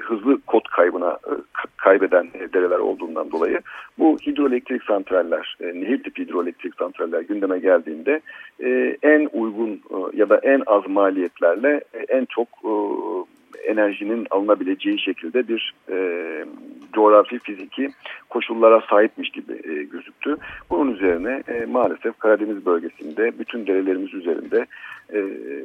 hızlı 0.00 0.40
kod 0.40 0.64
kaybına 0.76 1.10
e, 1.10 1.32
kaybeden 1.76 2.28
e, 2.34 2.52
dereler 2.52 2.78
olduğundan 2.78 3.30
dolayı 3.30 3.60
bu 3.98 4.18
hidroelektrik 4.26 4.82
santraller, 4.82 5.56
e, 5.60 5.66
nehir 5.66 6.02
tipi 6.02 6.22
hidroelektrik 6.22 6.74
santraller 6.74 7.20
gündeme 7.20 7.58
geldiğinde 7.58 8.20
e, 8.60 8.96
en 9.02 9.28
uygun 9.32 9.70
e, 9.72 9.96
ya 10.16 10.28
da 10.28 10.38
en 10.38 10.62
az 10.66 10.82
maliyetlerle 10.88 11.80
e, 11.94 11.98
en 11.98 12.24
çok 12.24 12.48
e, 12.64 12.72
enerjinin 13.66 14.26
alınabileceği 14.30 15.00
şekilde 15.00 15.48
bir 15.48 15.74
e, 15.90 15.96
coğrafi 16.92 17.38
fiziki 17.38 17.90
koşullara 18.30 18.82
sahipmiş 18.90 19.30
gibi 19.30 19.52
e, 19.52 19.82
gözüktü. 19.82 20.36
Bunun 20.70 20.94
üzerine 20.94 21.42
e, 21.48 21.66
maalesef 21.66 22.18
Karadeniz 22.18 22.66
bölgesinde 22.66 23.38
bütün 23.38 23.66
derelerimiz 23.66 24.14
üzerinde 24.14 24.66
e, 25.12 25.18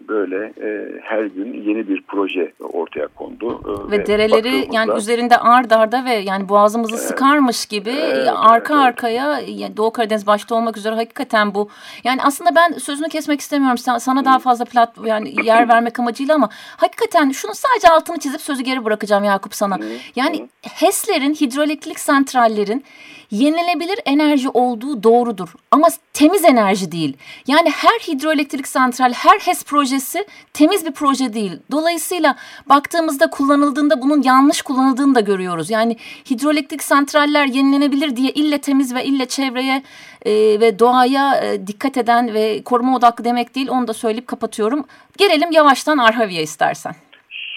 böyle 0.07 0.53
e, 0.61 0.99
her 1.01 1.23
gün 1.23 1.53
yeni 1.53 1.87
bir 1.87 2.03
proje 2.07 2.51
ortaya 2.59 3.07
kondu. 3.07 3.61
E, 3.65 3.91
ve, 3.91 3.99
ve 3.99 4.05
dereleri 4.05 4.67
yani 4.71 4.97
üzerinde 4.97 5.37
ard 5.37 5.71
arda 5.71 6.05
ve 6.05 6.13
yani 6.13 6.49
boğazımızı 6.49 6.95
evet, 6.95 7.03
sıkarmış 7.03 7.65
gibi 7.65 7.89
evet, 7.89 8.29
arka 8.35 8.73
evet. 8.73 8.83
arkaya 8.83 9.39
yani 9.47 9.77
Doğu 9.77 9.91
Karadeniz 9.91 10.27
başta 10.27 10.55
olmak 10.55 10.77
üzere 10.77 10.95
hakikaten 10.95 11.55
bu. 11.55 11.69
Yani 12.03 12.21
aslında 12.23 12.55
ben 12.55 12.71
sözünü 12.71 13.09
kesmek 13.09 13.39
istemiyorum 13.39 13.77
sana 13.77 14.25
daha 14.25 14.39
fazla 14.39 14.65
plat 14.65 14.97
yani 15.05 15.45
yer 15.45 15.69
vermek 15.69 15.99
amacıyla 15.99 16.35
ama 16.35 16.49
hakikaten 16.77 17.29
şunu 17.31 17.51
sadece 17.55 17.80
altını 17.89 18.19
çizip 18.19 18.41
sözü 18.41 18.63
geri 18.63 18.85
bırakacağım 18.85 19.23
Yakup 19.23 19.55
sana. 19.55 19.79
Yani 20.15 20.47
HES'lerin, 20.61 21.33
hidroelektrik 21.33 21.99
santrallerin 21.99 22.83
yenilebilir 23.31 23.99
enerji 24.05 24.49
olduğu 24.49 25.03
doğrudur. 25.03 25.53
Ama 25.71 25.87
temiz 26.13 26.45
enerji 26.45 26.91
değil. 26.91 27.17
Yani 27.47 27.69
her 27.69 27.99
hidroelektrik 27.99 28.67
santral, 28.67 29.13
her 29.13 29.39
HES 29.39 29.63
projesi 29.63 30.25
temiz 30.53 30.85
bir 30.85 30.91
proje 30.91 31.33
değil. 31.33 31.59
Dolayısıyla 31.71 32.35
baktığımızda 32.69 33.29
kullanıldığında 33.29 34.01
bunun 34.01 34.21
yanlış 34.21 34.61
kullanıldığını 34.61 35.15
da 35.15 35.19
görüyoruz. 35.19 35.69
Yani 35.69 35.97
hidroelektrik 36.29 36.83
santraller 36.83 37.45
yenilenebilir 37.45 38.15
diye 38.15 38.29
ille 38.31 38.57
temiz 38.57 38.95
ve 38.95 39.05
ille 39.05 39.25
çevreye 39.25 39.83
e, 40.25 40.31
ve 40.31 40.79
doğaya 40.79 41.41
e, 41.41 41.67
dikkat 41.67 41.97
eden 41.97 42.33
ve 42.33 42.63
koruma 42.63 42.97
odaklı 42.97 43.25
demek 43.25 43.55
değil. 43.55 43.67
Onu 43.69 43.87
da 43.87 43.93
söyleyip 43.93 44.27
kapatıyorum. 44.27 44.85
Gelelim 45.17 45.51
yavaştan 45.51 45.97
Arhavi'ye 45.97 46.43
istersen. 46.43 46.95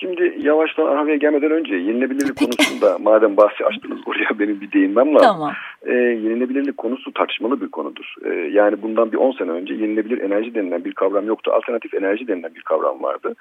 Şimdi 0.04 0.34
yavaştan 0.38 0.87
Arhavi'ye 0.87 1.16
gelmeden 1.16 1.50
önce 1.50 1.75
yenilebilirlik 1.75 2.37
konusunda 2.37 2.98
madem 2.98 3.37
bahsi 3.37 3.64
açtınız 3.64 3.98
oraya 4.07 4.38
benim 4.38 4.61
bir 4.61 4.72
değinmem 4.72 5.14
lazım. 5.14 5.29
Tamam. 5.29 5.52
Ee, 5.87 5.92
yenilebilirlik 5.94 6.76
konusu 6.76 7.12
tartışmalı 7.12 7.61
bir 7.61 7.68
konudur. 7.68 8.14
Ee, 8.24 8.29
yani 8.29 8.83
bundan 8.83 9.12
bir 9.12 9.16
10 9.16 9.33
sene 9.33 9.50
önce 9.50 9.74
yenilebilir 9.74 10.20
enerji 10.20 10.55
denilen 10.55 10.85
bir 10.85 10.92
kavram 10.92 11.26
yoktu. 11.26 11.52
Alternatif 11.52 11.94
enerji 11.94 12.29
denilen 12.29 12.55
bir 12.55 12.62
kavram 12.62 13.02
vardı. 13.02 13.35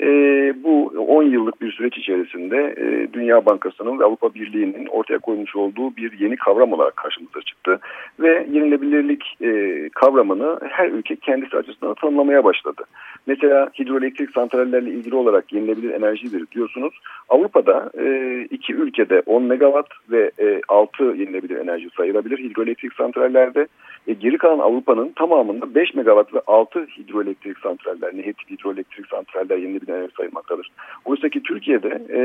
Ee, 0.00 0.54
bu 0.64 0.92
10 1.08 1.22
yıllık 1.22 1.60
bir 1.60 1.72
süreç 1.72 1.98
içerisinde 1.98 2.74
e, 2.76 3.12
Dünya 3.12 3.46
Bankası'nın 3.46 3.98
ve 3.98 4.04
Avrupa 4.04 4.34
Birliği'nin 4.34 4.86
ortaya 4.86 5.18
koymuş 5.18 5.56
olduğu 5.56 5.96
bir 5.96 6.18
yeni 6.18 6.36
kavram 6.36 6.72
olarak 6.72 6.96
karşımıza 6.96 7.40
çıktı. 7.42 7.80
Ve 8.20 8.46
yenilebilirlik 8.52 9.36
e, 9.42 9.88
kavramını 9.88 10.58
her 10.68 10.88
ülke 10.88 11.16
kendisi 11.16 11.56
açısından 11.56 11.94
tanımlamaya 11.94 12.44
başladı. 12.44 12.82
Mesela 13.26 13.70
hidroelektrik 13.78 14.30
santrallerle 14.30 14.90
ilgili 14.90 15.14
olarak 15.14 15.52
yenilebilir 15.52 15.90
enerjidir 15.90 16.46
diyorsunuz. 16.52 16.94
Avrupa'da 17.28 17.90
e, 17.98 18.40
iki 18.50 18.74
ülkede 18.74 19.22
10 19.26 19.42
megawatt 19.42 19.88
ve 20.10 20.30
e, 20.40 20.60
6 20.68 21.04
yenilebilir 21.04 21.56
enerji 21.56 21.88
sayılabilir 21.96 22.38
hidroelektrik 22.38 22.92
santrallerde. 22.92 23.66
E, 24.06 24.12
geri 24.12 24.38
kalan 24.38 24.58
Avrupa'nın 24.58 25.12
tamamında 25.16 25.74
5 25.74 25.94
megawatt 25.94 26.34
ve 26.34 26.40
6 26.46 26.86
hidroelektrik 26.98 27.58
santraller, 27.58 28.16
nehir 28.16 28.34
hidroelektrik 28.50 29.06
santraller 29.06 29.56
yenilebilir 29.56 29.77
enerji 29.88 30.14
sayılmaktadır. 30.16 30.70
Oysa 31.04 31.28
ki 31.28 31.42
Türkiye'de 31.42 31.88
e, 32.10 32.20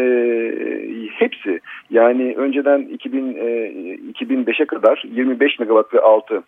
hepsi 1.07 1.59
yani 1.89 2.33
önceden 2.37 2.81
2000, 2.81 3.35
e, 3.35 3.69
2005'e 4.13 4.65
kadar 4.65 5.03
25 5.05 5.59
megawatt 5.59 5.93
ve 5.93 5.99
6 5.99 6.43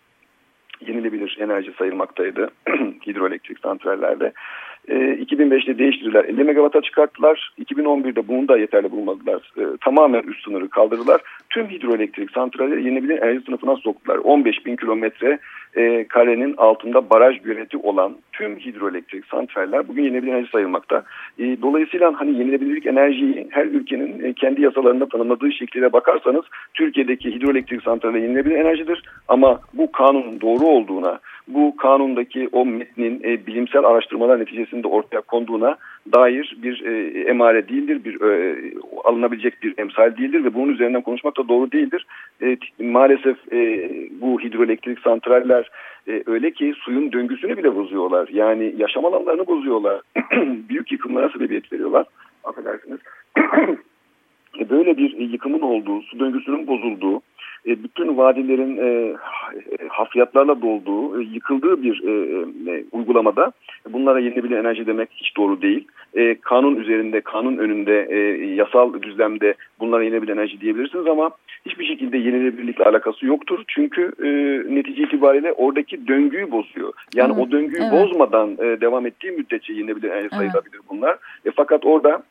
yenilebilir 0.80 1.36
enerji 1.40 1.72
sayılmaktaydı 1.78 2.50
hidroelektrik 3.06 3.58
santrallerde. 3.58 4.32
E, 4.88 4.94
2005'te 4.94 5.78
değiştirdiler 5.78 6.24
50 6.24 6.44
megawata 6.44 6.82
çıkarttılar. 6.82 7.52
2011'de 7.58 8.28
bunu 8.28 8.48
da 8.48 8.58
yeterli 8.58 8.90
bulmadılar. 8.90 9.52
E, 9.58 9.62
tamamen 9.80 10.22
üst 10.22 10.44
sınırı 10.44 10.68
kaldırdılar. 10.68 11.20
Tüm 11.50 11.68
hidroelektrik 11.68 12.30
santralleri 12.30 12.84
yenilebilir 12.84 13.22
enerji 13.22 13.44
sınıfına 13.44 13.76
soktular. 13.76 14.16
15 14.16 14.66
bin 14.66 14.76
kilometre 14.76 15.38
e, 15.76 16.04
karenin 16.08 16.54
altında 16.56 17.10
baraj 17.10 17.42
göleti 17.42 17.76
olan 17.76 18.16
tüm 18.32 18.56
hidroelektrik 18.56 19.26
santraller 19.26 19.88
bugün 19.88 20.02
yenilebilir 20.02 20.32
enerji 20.32 20.50
sayılmakta. 20.50 21.02
E, 21.38 21.62
dolayısıyla 21.62 22.12
hani 22.16 22.38
yenilebilirlik 22.38 22.86
enerjiyi 22.86 23.46
her 23.50 23.66
ülkenin 23.66 24.24
e, 24.24 24.32
kendi 24.32 24.62
yasalarında 24.62 25.08
tanımladığı 25.08 25.52
şekliyle 25.52 25.92
bakarsanız 25.92 26.44
Türkiye'deki 26.74 27.34
hidroelektrik 27.34 27.82
santraller 27.82 28.18
yenilebilir 28.18 28.56
enerjidir. 28.56 29.02
Ama 29.28 29.60
bu 29.74 29.92
kanunun 29.92 30.40
doğru 30.40 30.64
olduğuna, 30.64 31.18
bu 31.48 31.76
kanundaki 31.76 32.48
o 32.52 32.66
metnin 32.66 33.20
e, 33.24 33.46
bilimsel 33.46 33.84
araştırmalar 33.84 34.40
neticesinde 34.40 34.88
ortaya 34.88 35.20
konduğuna 35.20 35.76
dair 36.12 36.56
bir 36.62 36.84
e, 36.84 37.20
emare 37.20 37.68
değildir, 37.68 38.04
bir 38.04 38.20
e, 38.20 38.56
alınabilecek 39.04 39.62
bir 39.62 39.74
emsal 39.78 40.16
değildir 40.16 40.44
ve 40.44 40.54
bunun 40.54 40.72
üzerinden 40.72 41.02
konuşmak 41.02 41.36
da 41.36 41.48
doğru 41.48 41.72
değildir. 41.72 42.06
E, 42.42 42.56
maalesef 42.84 43.52
e, 43.52 43.90
bu 44.20 44.40
hidroelektrik 44.40 44.98
santraller 44.98 45.70
e, 46.08 46.22
öyle 46.26 46.50
ki 46.50 46.74
suyun 46.78 47.12
döngüsünü 47.12 47.56
bile 47.56 47.74
bozuyorlar. 47.74 48.28
Yani 48.32 48.74
yaşam 48.76 49.04
alanlarını 49.04 49.46
bozuyorlar. 49.46 50.00
Büyük 50.68 50.92
yıkımlara 50.92 51.28
sebebiyet 51.28 51.72
veriyorlar. 51.72 52.06
Affedersiniz. 52.44 52.98
Böyle 54.70 54.96
bir 54.96 55.18
yıkımın 55.18 55.60
olduğu, 55.60 56.02
su 56.02 56.20
döngüsünün 56.20 56.66
bozulduğu, 56.66 57.20
e, 57.66 57.82
bütün 57.82 58.16
vadilerin 58.16 58.76
e, 58.76 59.16
hafriyatlarla 59.88 60.62
dolduğu, 60.62 61.20
e, 61.20 61.24
yıkıldığı 61.24 61.82
bir 61.82 62.02
e, 62.04 62.12
e, 62.72 62.84
uygulamada 62.92 63.52
bunlara 63.88 64.18
yenilebilir 64.18 64.56
enerji 64.56 64.86
demek 64.86 65.08
hiç 65.12 65.36
doğru 65.36 65.62
değil. 65.62 65.88
E, 66.14 66.34
kanun 66.40 66.76
üzerinde, 66.76 67.20
kanun 67.20 67.56
önünde, 67.56 68.06
e, 68.10 68.18
yasal 68.54 69.02
düzlemde 69.02 69.54
bunlara 69.80 70.02
yenilebilir 70.02 70.32
enerji 70.32 70.60
diyebilirsiniz 70.60 71.06
ama 71.06 71.30
hiçbir 71.66 71.84
şekilde 71.84 72.18
yenilebilirlikle 72.18 72.84
alakası 72.84 73.26
yoktur. 73.26 73.64
Çünkü 73.68 74.12
e, 74.22 74.28
netice 74.74 75.02
itibariyle 75.02 75.52
oradaki 75.52 76.08
döngüyü 76.08 76.50
bozuyor. 76.50 76.92
Yani 77.14 77.34
Hı, 77.34 77.40
o 77.40 77.50
döngüyü 77.50 77.82
evet. 77.82 77.92
bozmadan 77.92 78.50
e, 78.50 78.80
devam 78.80 79.06
ettiği 79.06 79.30
müddetçe 79.30 79.72
yenilebilir 79.72 80.10
enerji 80.10 80.20
Evet. 80.20 80.32
sayılabilir 80.32 80.80
bunlar. 80.90 81.16
E, 81.44 81.50
fakat 81.56 81.86
orada 81.86 82.22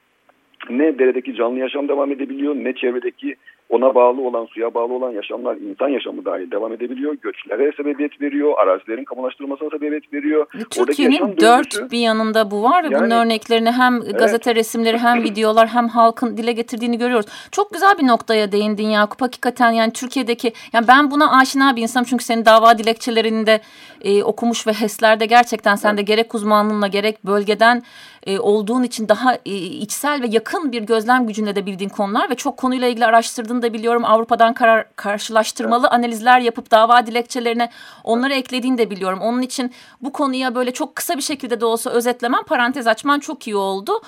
ne 0.70 1.00
deredeki 1.00 1.36
canlı 1.36 1.60
yaşam 1.60 1.88
devam 1.88 2.12
edebiliyor 2.12 2.56
ne 2.56 2.74
çevredeki 2.74 3.36
ona 3.70 3.96
bağlı 3.96 4.22
olan 4.22 4.46
suya 4.46 4.74
bağlı 4.74 4.94
olan 4.94 5.12
yaşamlar 5.12 5.56
insan 5.56 5.90
yaşamı 5.90 6.26
dahil 6.26 6.52
devam 6.52 6.74
edebiliyor. 6.74 7.14
Göçlere 7.22 7.72
sebebiyet 7.78 8.22
veriyor. 8.22 8.54
Arazilerin 8.58 9.04
kamulaştırılmasına 9.04 9.70
sebebiyet 9.70 10.14
veriyor. 10.14 10.46
Türkiye'nin 10.70 11.38
dört 11.38 11.92
bir 11.92 12.00
yanında 12.00 12.52
bu 12.52 12.64
var 12.64 12.84
ve 12.84 12.88
bunun 12.88 13.10
Yani- 13.10 13.14
örneklerini 13.14 13.72
hem 13.72 14.00
gazete 14.00 14.56
resimleri 14.56 14.98
hem 14.98 15.24
videolar 15.24 15.68
hem 15.68 15.88
halkın 15.88 16.38
dile 16.38 16.52
getirdiğini 16.52 16.98
görüyoruz. 16.98 17.26
Çok 17.52 17.74
güzel 17.74 17.98
bir 17.98 18.08
noktaya 18.08 18.52
değindin 18.52 18.88
Yakup. 18.90 19.22
Hakikaten 19.22 19.72
yani 19.72 19.94
Türkiye'deki 19.94 20.54
yani 20.74 20.88
ben 20.88 21.12
buna 21.12 21.38
aşina 21.40 21.76
bir 21.76 21.82
insanım 21.82 22.06
çünkü 22.10 22.24
senin 22.26 22.46
dava 22.46 22.78
dilekçelerini 22.78 23.48
de 23.48 23.62
e, 24.02 24.24
okumuş 24.24 24.68
ve 24.68 24.74
HES'lerde 24.74 25.26
gerçekten 25.26 25.76
sen 25.76 25.98
de 25.98 26.02
gerek 26.02 26.36
uzmanlığınla 26.36 26.88
gerek 26.88 27.26
bölgeden 27.26 27.84
e, 28.28 28.40
olduğun 28.40 28.84
için 28.84 29.10
daha 29.10 29.36
e, 29.36 29.56
içsel 29.56 30.22
ve 30.22 30.28
yakın 30.30 30.72
bir 30.72 30.82
gözlem 30.82 31.28
gücünde 31.28 31.56
de 31.56 31.66
bildiğin 31.66 31.90
konular 31.90 32.30
ve 32.30 32.36
çok 32.36 32.58
konuyla 32.58 32.88
ilgili 32.88 33.06
araştırdığını 33.56 33.62
da 33.62 33.74
biliyorum. 33.74 34.06
Avrupa'dan 34.06 34.54
karar, 34.54 34.86
karşılaştırmalı 34.96 35.88
analizler 35.88 36.40
yapıp 36.42 36.72
dava 36.72 37.06
dilekçelerine 37.06 37.70
onları 38.04 38.34
eklediğini 38.34 38.78
de 38.78 38.90
biliyorum. 38.90 39.20
Onun 39.22 39.42
için 39.42 39.72
bu 40.02 40.12
konuya 40.12 40.56
böyle 40.56 40.72
çok 40.72 40.96
kısa 40.96 41.16
bir 41.16 41.22
şekilde 41.22 41.60
de 41.60 41.66
olsa 41.66 41.90
özetlemen, 41.90 42.44
parantez 42.44 42.88
açman 42.88 43.20
çok 43.20 43.48
iyi 43.48 43.56
oldu. 43.56 44.02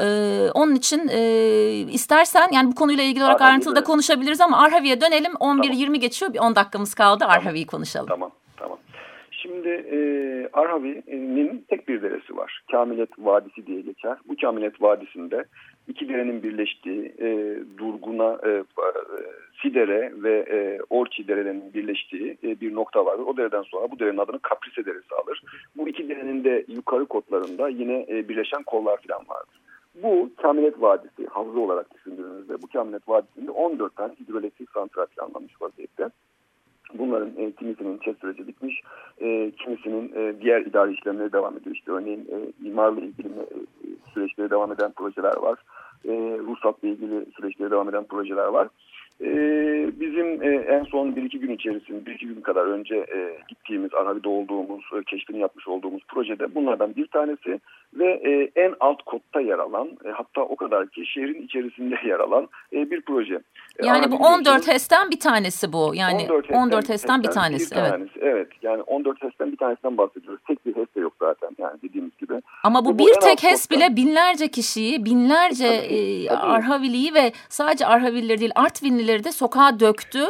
Ee, 0.00 0.50
onun 0.54 0.74
için 0.74 1.08
e, 1.08 1.20
istersen 1.92 2.52
yani 2.52 2.70
bu 2.70 2.74
konuyla 2.74 3.04
ilgili 3.04 3.24
olarak 3.24 3.40
Arhavi 3.40 3.50
ayrıntılı 3.50 3.76
da 3.76 3.84
konuşabiliriz 3.84 4.40
ama 4.40 4.58
Arhavi'ye 4.58 5.00
dönelim. 5.00 5.32
11.20 5.32 5.96
geçiyor. 5.96 6.32
Bir 6.32 6.38
10 6.38 6.54
dakikamız 6.54 6.94
kaldı. 6.94 7.24
Arhavi'yi 7.24 7.66
konuşalım. 7.66 8.06
Tamam, 8.06 8.30
tamam. 8.30 8.47
Şimdi 9.48 9.68
e, 9.68 9.98
Arhavi'nin 10.52 11.64
tek 11.68 11.88
bir 11.88 12.02
deresi 12.02 12.36
var. 12.36 12.62
Kamilet 12.70 13.10
Vadisi 13.18 13.66
diye 13.66 13.80
geçer. 13.80 14.16
Bu 14.28 14.36
Kamilet 14.36 14.82
Vadisi'nde 14.82 15.44
iki 15.88 16.08
derenin 16.08 16.42
birleştiği 16.42 17.14
e, 17.18 17.58
Durgun'a, 17.78 18.38
e, 18.44 18.50
e, 18.50 18.62
Sidere 19.62 20.12
ve 20.16 20.38
e, 20.38 20.78
Orçi 20.90 21.28
derelerinin 21.28 21.74
birleştiği 21.74 22.38
e, 22.44 22.60
bir 22.60 22.74
nokta 22.74 23.06
vardır. 23.06 23.24
O 23.26 23.36
dereden 23.36 23.62
sonra 23.62 23.90
bu 23.90 23.98
derenin 23.98 24.18
adını 24.18 24.38
Kaprise 24.38 24.84
Deresi 24.86 25.14
alır. 25.14 25.42
Bu 25.76 25.88
iki 25.88 26.08
derenin 26.08 26.44
de 26.44 26.64
yukarı 26.68 27.06
kotlarında 27.06 27.68
yine 27.68 28.06
e, 28.08 28.28
birleşen 28.28 28.62
kollar 28.62 28.98
falan 29.08 29.28
vardır. 29.28 29.60
Bu 30.02 30.30
Kamilet 30.42 30.82
Vadisi, 30.82 31.26
havza 31.26 31.60
olarak 31.60 31.94
düşündüğünüzde 31.94 32.62
bu 32.62 32.66
Kamilet 32.66 33.08
Vadisi'nde 33.08 33.50
14 33.50 33.96
tane 33.96 34.12
hidroelektrik 34.20 34.70
santral 34.70 35.06
planlanmış 35.06 35.62
vaziyette. 35.62 36.08
Bunların 36.94 37.30
e, 37.36 37.52
kimisinin 37.52 37.98
çet 37.98 38.18
süreci 38.18 38.48
bitmiş, 38.48 38.82
e, 39.20 39.50
kimisinin 39.50 40.12
e, 40.16 40.40
diğer 40.40 40.60
idari 40.60 40.92
işlemleri 40.92 41.32
devam 41.32 41.56
ediyor. 41.56 41.76
İşte 41.76 41.92
örneğin 41.92 42.28
e, 42.32 42.66
imarla 42.68 43.00
ilgili 43.00 43.28
e, 43.28 43.56
süreçleri 44.14 44.50
devam 44.50 44.72
eden 44.72 44.92
projeler 44.92 45.36
var. 45.36 45.58
E, 46.04 46.12
ruhsatla 46.46 46.88
ilgili 46.88 47.26
süreçleri 47.36 47.70
devam 47.70 47.88
eden 47.88 48.04
projeler 48.04 48.46
var. 48.46 48.68
E, 49.24 49.30
bizim 50.00 50.42
e, 50.42 50.46
en 50.56 50.84
son 50.84 51.16
bir 51.16 51.22
iki 51.22 51.38
gün 51.40 51.54
içerisinde, 51.54 52.06
bir 52.06 52.14
iki 52.14 52.26
gün 52.26 52.40
kadar 52.40 52.64
önce 52.66 52.94
e, 52.96 53.38
gittiğimiz, 53.48 53.94
Arhavi'de 53.94 54.28
olduğumuz, 54.28 54.84
e, 54.98 55.02
keşfini 55.04 55.38
yapmış 55.38 55.68
olduğumuz 55.68 56.02
projede 56.08 56.54
bunlardan 56.54 56.96
bir 56.96 57.06
tanesi 57.06 57.60
ve 57.94 58.06
e, 58.24 58.60
en 58.62 58.74
alt 58.80 59.02
kotta 59.02 59.40
yer 59.40 59.58
alan, 59.58 59.88
e, 60.04 60.08
hatta 60.08 60.40
o 60.42 60.56
kadar 60.56 60.88
ki 60.88 61.06
şehrin 61.06 61.42
içerisinde 61.42 61.94
yer 62.08 62.20
alan 62.20 62.48
e, 62.72 62.90
bir 62.90 63.00
proje. 63.00 63.40
Yani 63.82 63.90
Arhavi 63.98 64.12
bu 64.12 64.16
biliyorsunuz- 64.16 64.48
14 64.48 64.68
HES'ten 64.68 65.10
bir 65.10 65.20
tanesi 65.20 65.72
bu. 65.72 65.92
Yani 65.94 66.22
14, 66.30 66.50
14 66.50 66.88
HES'ten 66.88 67.22
bir 67.22 67.28
tanesi. 67.28 67.70
bir 67.76 67.80
evet. 67.80 67.90
tanesi. 67.90 68.12
Evet. 68.20 68.48
Yani 68.62 68.82
14 68.82 69.22
HES'ten 69.22 69.52
bir 69.52 69.56
tanesinden 69.56 69.98
bahsediyoruz. 69.98 70.40
Tek 70.46 70.66
bir 70.66 70.76
HES 70.76 70.86
de 70.96 71.00
yok 71.00 71.12
zaten 71.20 71.50
yani 71.58 71.76
dediğimiz 71.82 72.16
gibi. 72.16 72.34
Ama 72.64 72.84
bu 72.84 72.88
Bu- 72.88 72.98
bu 72.98 73.06
bir 73.06 73.14
tek 73.20 73.42
HES 73.42 73.70
nokta. 73.70 73.76
bile 73.86 73.96
binlerce 73.96 74.48
kişiyi, 74.48 75.04
binlerce 75.04 75.68
Tabii, 75.68 76.26
e. 76.26 76.30
Arhaviliyi 76.30 77.14
ve 77.14 77.32
sadece 77.48 77.86
Arhavilileri 77.86 78.40
değil 78.40 78.52
Artvinlileri 78.54 79.07
de 79.24 79.32
sokağa 79.32 79.80
döktü. 79.80 80.20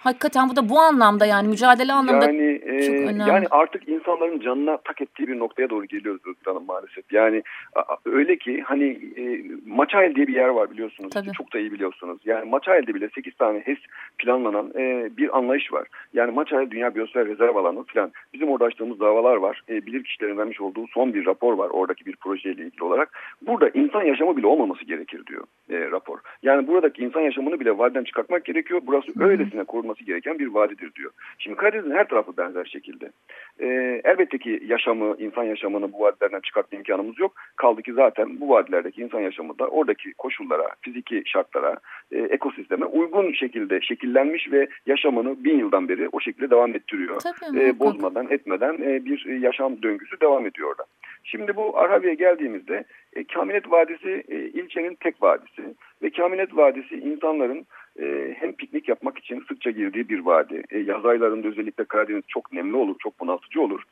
Hakikaten 0.00 0.48
bu 0.48 0.56
da 0.56 0.68
bu 0.68 0.80
anlamda 0.80 1.26
yani 1.26 1.48
mücadele 1.48 1.92
anlamında 1.92 2.24
Yani 2.24 2.60
e, 2.74 2.82
çok 2.82 2.94
önemli. 2.94 3.28
Yani 3.28 3.46
artık 3.50 3.88
insanların 3.88 4.40
canına 4.40 4.76
tak 4.76 5.00
ettiği 5.00 5.28
bir 5.28 5.38
noktaya 5.38 5.70
doğru 5.70 5.84
geliyoruz 5.84 6.22
Hanım 6.44 6.66
maalesef. 6.66 7.12
Yani 7.12 7.42
öyle 8.04 8.36
ki 8.36 8.62
hani 8.62 8.98
e, 9.16 9.44
Maçayel 9.66 10.14
diye 10.14 10.26
bir 10.26 10.34
yer 10.34 10.48
var 10.48 10.70
biliyorsunuz. 10.70 11.10
Tabii. 11.10 11.32
Çok 11.32 11.52
da 11.52 11.58
iyi 11.58 11.72
biliyorsunuz. 11.72 12.18
Yani 12.24 12.50
Maçayel'de 12.50 12.94
bile 12.94 13.08
8 13.14 13.34
tane 13.34 13.60
HES 13.60 13.78
planlanan 14.18 14.72
e, 14.78 15.10
bir 15.16 15.38
anlayış 15.38 15.72
var. 15.72 15.88
Yani 16.12 16.32
Maçayel 16.32 16.70
Dünya 16.70 16.94
Biyosfer 16.94 17.26
Rezerv 17.26 17.56
Alanı 17.56 17.84
falan. 17.84 18.12
Bizim 18.34 18.48
orada 18.48 18.64
açtığımız 18.64 19.00
davalar 19.00 19.36
var. 19.36 19.62
E, 19.68 19.86
bilir 19.86 20.04
kişilerin 20.04 20.38
vermiş 20.38 20.60
olduğu 20.60 20.86
son 20.86 21.14
bir 21.14 21.26
rapor 21.26 21.54
var 21.54 21.70
oradaki 21.70 22.06
bir 22.06 22.16
projeyle 22.16 22.62
ilgili 22.62 22.84
olarak. 22.84 23.18
Burada 23.42 23.68
insan 23.68 24.02
yaşamı 24.02 24.36
bile 24.36 24.46
olmaması 24.46 24.84
gerekir 24.84 25.26
diyor 25.26 25.44
e, 25.70 25.90
rapor. 25.90 26.18
Yani 26.42 26.66
buradaki 26.66 27.02
insan 27.02 27.20
yaşamını 27.20 27.60
bile 27.60 27.78
vadiden 27.78 28.04
çıkartmak 28.04 28.44
gerekiyor. 28.44 28.80
Burası 28.86 29.12
Hı. 29.12 29.24
öylesine 29.24 29.64
korunması 29.64 30.04
gereken 30.04 30.38
bir 30.38 30.46
vadidir 30.46 30.94
diyor. 30.94 31.10
Şimdi 31.38 31.56
Karadeniz'in 31.56 31.90
her 31.90 32.08
tarafı 32.08 32.36
benzer 32.36 32.61
şekilde. 32.64 33.10
E, 33.60 33.66
elbette 34.04 34.38
ki 34.38 34.62
yaşamı, 34.66 35.16
insan 35.18 35.44
yaşamını 35.44 35.92
bu 35.92 36.00
vadilerden 36.00 36.40
çıkartma 36.40 36.78
imkanımız 36.78 37.18
yok. 37.18 37.34
Kaldı 37.56 37.82
ki 37.82 37.92
zaten 37.92 38.40
bu 38.40 38.48
vadilerdeki 38.48 39.02
insan 39.02 39.20
yaşamı 39.20 39.58
da 39.58 39.66
oradaki 39.66 40.12
koşullara, 40.12 40.68
fiziki 40.80 41.22
şartlara, 41.26 41.76
e, 42.12 42.18
ekosisteme 42.18 42.86
uygun 42.86 43.32
şekilde 43.32 43.80
şekillenmiş 43.80 44.52
ve 44.52 44.68
yaşamını 44.86 45.44
bin 45.44 45.58
yıldan 45.58 45.88
beri 45.88 46.08
o 46.12 46.20
şekilde 46.20 46.50
devam 46.50 46.74
ettiriyor. 46.74 47.20
Tabii, 47.20 47.60
e, 47.60 47.78
bozmadan, 47.78 48.30
etmeden 48.30 48.74
e, 48.74 49.04
bir 49.04 49.24
yaşam 49.40 49.82
döngüsü 49.82 50.20
devam 50.20 50.46
ediyor 50.46 50.70
orada. 50.70 50.84
Şimdi 51.24 51.56
bu 51.56 51.78
Arhavi'ye 51.78 52.14
geldiğimizde 52.14 52.84
e, 53.12 53.24
Kamilet 53.24 53.70
Vadisi 53.70 54.24
e, 54.28 54.36
ilçenin 54.36 54.94
tek 54.94 55.22
vadisi 55.22 55.62
ve 56.02 56.10
Kamilet 56.10 56.56
Vadisi 56.56 56.94
insanların 56.94 57.66
e, 58.00 58.34
hem 58.38 58.52
piknik 58.52 58.88
yapmak 58.88 59.18
için 59.18 59.44
sıkça 59.48 59.70
girdiği 59.70 60.08
bir 60.08 60.18
vadi. 60.18 60.62
E, 60.70 60.78
yaz 60.78 61.06
aylarında 61.06 61.48
özellikle 61.48 61.84
Karadeniz 61.84 62.24
çok 62.28 62.52
nemli 62.52 62.76
olur, 62.76 62.96
çok 62.98 63.20
bunaltıcı 63.20 63.60
olur. 63.60 63.82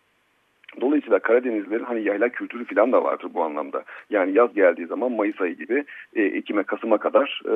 Dolayısıyla 0.80 1.18
Karadenizlerin 1.18 1.84
hani 1.84 2.02
yayla 2.02 2.28
kültürü 2.28 2.64
falan 2.64 2.92
da 2.92 3.04
vardır 3.04 3.30
bu 3.34 3.42
anlamda. 3.42 3.84
Yani 4.10 4.36
yaz 4.36 4.54
geldiği 4.54 4.86
zaman 4.86 5.12
Mayıs 5.12 5.40
ayı 5.40 5.54
gibi 5.54 5.84
e, 6.14 6.22
Ekim'e 6.22 6.62
Kasım'a 6.62 6.98
kadar 6.98 7.42
e, 7.44 7.50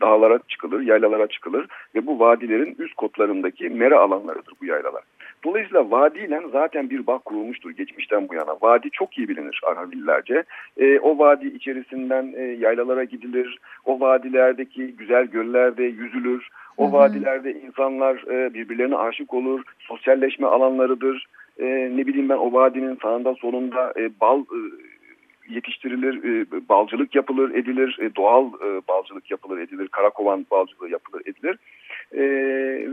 dağlara 0.00 0.38
çıkılır, 0.48 0.80
yaylalara 0.80 1.26
çıkılır 1.26 1.66
ve 1.94 2.06
bu 2.06 2.20
vadilerin 2.20 2.76
üst 2.78 2.94
kotlarındaki 2.94 3.68
mera 3.68 4.00
alanlarıdır 4.00 4.52
bu 4.60 4.64
yaylalar. 4.64 5.02
Dolayısıyla 5.44 5.90
vadiyle 5.90 6.40
zaten 6.52 6.90
bir 6.90 7.06
bağ 7.06 7.18
kurulmuştur 7.18 7.70
geçmişten 7.70 8.28
bu 8.28 8.34
yana. 8.34 8.56
Vadi 8.62 8.90
çok 8.90 9.18
iyi 9.18 9.28
bilinir 9.28 9.60
Arhavillerce. 9.66 10.44
E, 10.76 10.98
o 10.98 11.18
vadi 11.18 11.46
içerisinden 11.46 12.32
e, 12.36 12.42
yaylalara 12.42 13.04
gidilir. 13.04 13.58
O 13.84 14.00
vadilerdeki 14.00 14.96
güzel 14.96 15.26
göllerde 15.26 15.84
yüzülür. 15.84 16.48
O 16.76 16.84
Hı-hı. 16.84 16.92
vadilerde 16.92 17.52
insanlar 17.52 18.14
e, 18.30 18.54
birbirlerine 18.54 18.96
aşık 18.96 19.34
olur. 19.34 19.62
Sosyalleşme 19.78 20.46
alanlarıdır. 20.46 21.26
E, 21.58 21.66
ne 21.96 22.06
bileyim 22.06 22.28
ben 22.28 22.36
o 22.36 22.52
vadinin 22.52 22.98
sağında 23.02 23.34
solunda 23.34 23.92
e, 23.96 24.20
bal 24.20 24.40
e, 24.40 24.58
yetiştirilir, 25.54 26.24
e, 26.24 26.46
balcılık 26.68 27.14
yapılır, 27.14 27.54
edilir, 27.54 27.98
e, 28.00 28.14
doğal 28.16 28.46
e, 28.46 28.80
balcılık 28.88 29.30
yapılır, 29.30 29.58
edilir, 29.58 29.88
karakovan 29.88 30.46
balcılığı 30.50 30.90
yapılır, 30.90 31.22
edilir. 31.26 31.58
E, 32.14 32.22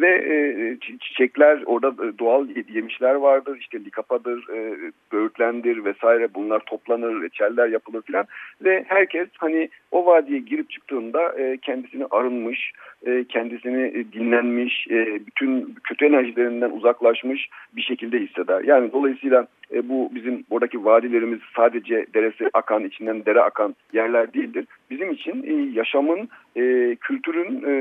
ve 0.01 0.09
e, 0.09 0.77
çiçekler 0.99 1.63
orada 1.65 1.87
e, 1.87 2.19
doğal 2.19 2.47
yemişler 2.73 3.15
vardır. 3.15 3.57
İşte 3.59 3.85
likapadır 3.85 4.49
e, 4.49 4.91
böğürtlendir 5.11 5.85
vesaire. 5.85 6.33
Bunlar 6.33 6.59
toplanır 6.59 7.21
reçeller 7.21 7.67
yapılır 7.67 8.01
filan. 8.01 8.25
Ve 8.63 8.85
herkes 8.87 9.27
hani 9.37 9.69
o 9.91 10.05
vadiye 10.05 10.39
girip 10.39 10.69
çıktığında 10.69 11.33
e, 11.39 11.57
kendisini 11.57 12.05
arınmış 12.11 12.71
e, 13.05 13.23
kendisini 13.23 13.83
e, 13.83 14.13
dinlenmiş 14.13 14.87
e, 14.89 15.19
bütün 15.27 15.75
kötü 15.83 16.05
enerjilerinden 16.05 16.71
uzaklaşmış 16.71 17.49
bir 17.75 17.81
şekilde 17.81 18.19
hisseder. 18.19 18.61
Yani 18.63 18.91
dolayısıyla 18.91 19.47
e, 19.73 19.89
bu 19.89 20.11
bizim 20.15 20.43
oradaki 20.49 20.85
vadilerimiz 20.85 21.39
sadece 21.55 22.05
deresi 22.13 22.49
akan 22.53 22.83
içinden 22.83 23.25
dere 23.25 23.41
akan 23.41 23.75
yerler 23.93 24.33
değildir. 24.33 24.65
Bizim 24.89 25.11
için 25.11 25.43
e, 25.43 25.79
yaşamın 25.79 26.29
e, 26.55 26.95
kültürün 26.95 27.63
e, 27.67 27.73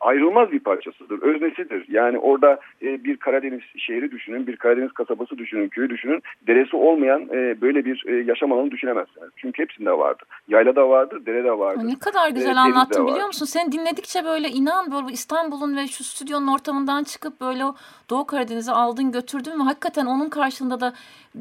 ayrılmaz 0.00 0.52
bir 0.52 0.60
parçasıdır, 0.66 1.22
öznesidir. 1.22 1.84
Yani 1.88 2.18
orada 2.18 2.60
e, 2.82 3.04
bir 3.04 3.16
Karadeniz 3.16 3.60
şehri 3.76 4.10
düşünün, 4.10 4.46
bir 4.46 4.56
Karadeniz 4.56 4.92
kasabası 4.92 5.38
düşünün, 5.38 5.68
köyü 5.68 5.90
düşünün. 5.90 6.22
Deresi 6.46 6.76
olmayan 6.76 7.22
e, 7.22 7.60
böyle 7.60 7.84
bir 7.84 8.04
e, 8.06 8.14
yaşam 8.22 8.52
alanı 8.52 8.70
düşünemezsiniz. 8.70 9.28
Çünkü 9.36 9.62
hepsinde 9.62 9.90
vardı. 9.90 10.22
Yaylada 10.48 10.88
vardı, 10.88 11.26
derede 11.26 11.58
vardı. 11.58 11.88
Ne 11.88 11.98
kadar 11.98 12.30
güzel 12.30 12.56
e, 12.56 12.58
anlattın 12.58 13.06
biliyor 13.06 13.26
musun? 13.26 13.46
Sen 13.46 13.72
dinledikçe 13.72 14.24
böyle 14.24 14.48
inan 14.48 14.92
böyle 14.92 15.12
İstanbul'un 15.12 15.76
ve 15.76 15.86
şu 15.86 16.04
stüdyonun 16.04 16.46
ortamından 16.46 17.04
çıkıp 17.04 17.40
böyle 17.40 17.62
Doğu 18.10 18.26
Karadeniz'e 18.26 18.72
aldın 18.72 19.12
götürdün 19.12 19.58
ve 19.58 19.62
hakikaten 19.62 20.06
onun 20.06 20.28
karşılığında 20.28 20.80
da 20.80 20.92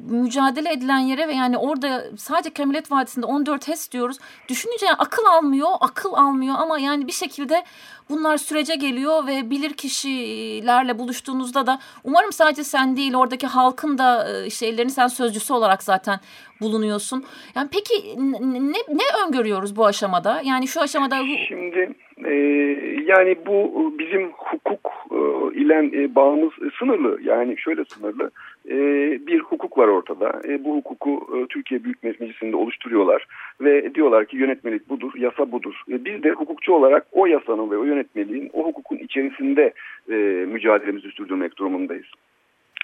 mücadele 0.10 0.72
edilen 0.72 1.00
yere 1.00 1.28
ve 1.28 1.34
yani 1.34 1.58
orada 1.58 2.04
sadece 2.18 2.50
Kemilet 2.50 2.92
Vadisi'nde 2.92 3.26
14 3.26 3.68
HES 3.68 3.92
diyoruz. 3.92 4.18
Düşününce 4.50 4.86
yani 4.86 4.98
akıl 5.00 5.26
almıyor, 5.26 5.70
akıl 5.80 6.14
almıyor 6.14 6.56
ama 6.58 6.80
yani 6.80 7.08
bir 7.08 7.12
şekilde 7.12 7.64
bunlar 8.10 8.38
sürece 8.38 8.76
geliyor 8.76 9.28
ve 9.28 9.50
bilir 9.50 9.74
kişilerle 9.74 11.00
buluştuğunuzda 11.00 11.68
da 11.68 11.80
umarım 12.04 12.32
sadece 12.32 12.64
sen 12.64 12.98
değil 12.98 13.14
oradaki 13.14 13.48
halkın 13.48 13.98
da 13.98 14.40
e, 14.46 14.50
şeylerini 14.50 14.92
sen 14.92 15.08
sözcüsü 15.08 15.54
olarak 15.54 15.84
zaten 15.84 16.20
bulunuyorsun. 16.62 17.26
Yani 17.56 17.70
peki 17.72 18.16
ne, 18.18 18.80
ne 18.90 19.26
öngörüyoruz 19.28 19.76
bu 19.76 19.86
aşamada? 19.86 20.42
Yani 20.44 20.68
şu 20.68 20.82
aşamada... 20.82 21.18
Şimdi 21.48 21.96
yani 23.06 23.36
bu 23.46 23.94
bizim 24.00 24.32
hukuk 24.32 24.92
e, 25.12 25.18
ile 25.60 26.04
e, 26.04 26.16
bağımız 26.16 26.52
sınırlı. 26.80 27.20
Yani 27.24 27.58
şöyle 27.58 27.86
sınırlı. 27.86 28.32
E, 28.70 28.76
bir 29.28 29.40
hukuk 29.40 29.78
var 29.78 29.88
ortada. 29.88 30.42
E, 30.48 30.64
bu 30.64 30.76
hukuku 30.76 31.28
e, 31.38 31.48
Türkiye 31.48 31.84
Büyük 31.84 32.04
Meclisi'nde 32.04 32.56
oluşturuyorlar. 32.56 33.28
Ve 33.62 33.96
diyorlar 33.96 34.26
ki 34.26 34.38
yönetmelik 34.38 34.90
budur, 34.90 35.12
yasa 35.18 35.52
budur. 35.52 35.82
E, 35.92 36.06
biz 36.06 36.24
de 36.24 36.32
hukukçu 36.32 36.74
olarak 36.74 37.08
o 37.12 37.26
yasanın 37.26 37.72
ve 37.72 37.78
o 37.78 37.84
yönetmeliğin, 37.84 38.50
o 38.54 38.66
hukukun 38.66 38.98
içerisinde 38.98 39.74
e, 40.10 40.14
mücadelemizi 40.46 41.12
sürdürmek 41.12 41.58
durumundayız. 41.58 42.08